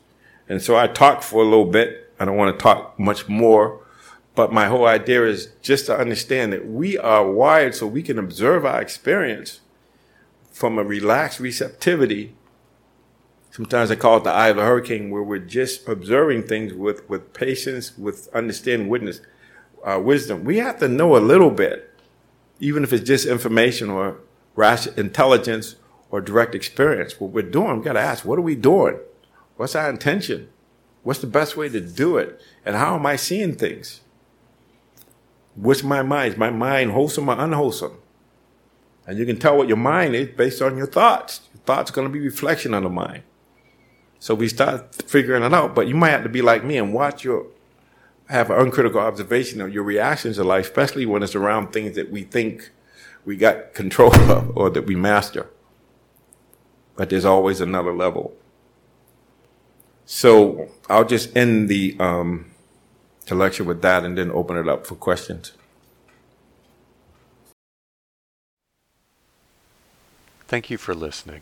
And 0.47 0.61
so 0.61 0.77
I 0.77 0.87
talked 0.87 1.25
for 1.25 1.41
a 1.41 1.45
little 1.45 1.65
bit. 1.65 2.13
I 2.21 2.23
don't 2.23 2.37
want 2.37 2.57
to 2.57 2.63
talk 2.63 2.97
much 2.97 3.27
more, 3.27 3.85
but 4.33 4.53
my 4.53 4.67
whole 4.67 4.85
idea 4.85 5.25
is 5.25 5.49
just 5.61 5.87
to 5.87 5.97
understand 5.97 6.53
that 6.53 6.65
we 6.65 6.97
are 6.97 7.29
wired 7.29 7.75
so 7.75 7.85
we 7.85 8.01
can 8.01 8.17
observe 8.17 8.65
our 8.65 8.81
experience 8.81 9.59
from 10.51 10.77
a 10.77 10.85
relaxed 10.85 11.41
receptivity. 11.41 12.33
Sometimes 13.51 13.91
I 13.91 13.95
call 13.95 14.17
it 14.17 14.23
the 14.23 14.31
eye 14.31 14.47
of 14.47 14.57
a 14.57 14.65
hurricane, 14.65 15.09
where 15.09 15.21
we're 15.21 15.37
just 15.37 15.85
observing 15.85 16.43
things 16.43 16.73
with, 16.73 17.07
with 17.09 17.33
patience, 17.33 17.97
with 17.97 18.29
understanding, 18.33 18.87
witness, 18.87 19.19
uh, 19.83 19.99
wisdom. 20.01 20.45
We 20.45 20.57
have 20.59 20.79
to 20.79 20.87
know 20.87 21.17
a 21.17 21.19
little 21.19 21.51
bit, 21.51 21.93
even 22.61 22.83
if 22.85 22.93
it's 22.93 23.03
just 23.03 23.25
information 23.25 23.89
or 23.89 24.19
rash 24.55 24.87
intelligence 24.87 25.75
or 26.09 26.21
direct 26.21 26.55
experience. 26.55 27.19
What 27.19 27.31
we're 27.31 27.41
doing, 27.41 27.79
we 27.79 27.83
got 27.83 27.93
to 27.93 27.99
ask, 27.99 28.23
what 28.23 28.39
are 28.39 28.43
we 28.43 28.55
doing? 28.55 28.99
What's 29.57 29.75
our 29.75 29.89
intention? 29.89 30.49
What's 31.03 31.19
the 31.19 31.27
best 31.27 31.57
way 31.57 31.67
to 31.67 31.81
do 31.81 32.17
it? 32.17 32.39
And 32.65 32.77
how 32.77 32.95
am 32.95 33.05
I 33.05 33.17
seeing 33.17 33.55
things? 33.55 33.99
What's 35.55 35.83
my 35.83 36.03
mind? 36.03 36.33
Is 36.33 36.39
my 36.39 36.51
mind 36.51 36.91
wholesome 36.91 37.29
or 37.29 37.37
unwholesome? 37.37 37.97
And 39.05 39.17
you 39.17 39.25
can 39.25 39.39
tell 39.39 39.57
what 39.57 39.67
your 39.67 39.77
mind 39.77 40.15
is 40.15 40.29
based 40.29 40.61
on 40.61 40.77
your 40.77 40.87
thoughts. 40.87 41.41
Your 41.53 41.63
thoughts 41.63 41.91
are 41.91 41.93
going 41.93 42.07
to 42.07 42.13
be 42.13 42.19
reflection 42.19 42.73
on 42.73 42.83
the 42.83 42.89
mind. 42.89 43.23
So 44.21 44.35
we 44.35 44.47
start 44.49 44.93
figuring 45.09 45.41
it 45.41 45.51
out. 45.51 45.73
But 45.73 45.87
you 45.87 45.95
might 45.95 46.11
have 46.11 46.21
to 46.23 46.29
be 46.29 46.43
like 46.43 46.63
me 46.63 46.77
and 46.77 46.93
watch 46.93 47.23
your, 47.23 47.47
have 48.29 48.51
an 48.51 48.59
uncritical 48.59 49.01
observation 49.01 49.59
of 49.61 49.73
your 49.73 49.81
reactions 49.81 50.35
to 50.35 50.43
life, 50.43 50.67
especially 50.67 51.07
when 51.07 51.23
it's 51.23 51.33
around 51.33 51.73
things 51.73 51.95
that 51.95 52.11
we 52.11 52.21
think 52.21 52.69
we 53.25 53.35
got 53.35 53.73
control 53.73 54.15
of 54.31 54.55
or 54.55 54.69
that 54.69 54.85
we 54.85 54.95
master. 54.95 55.49
But 56.95 57.09
there's 57.09 57.25
always 57.25 57.61
another 57.61 57.91
level. 57.91 58.35
So 60.05 60.69
I'll 60.87 61.05
just 61.05 61.35
end 61.35 61.67
the, 61.67 61.95
um, 61.99 62.51
the 63.25 63.33
lecture 63.33 63.63
with 63.63 63.81
that 63.81 64.03
and 64.03 64.15
then 64.15 64.29
open 64.29 64.55
it 64.55 64.69
up 64.69 64.85
for 64.85 64.93
questions. 64.93 65.53
Thank 70.47 70.69
you 70.69 70.77
for 70.77 70.93
listening. 70.93 71.41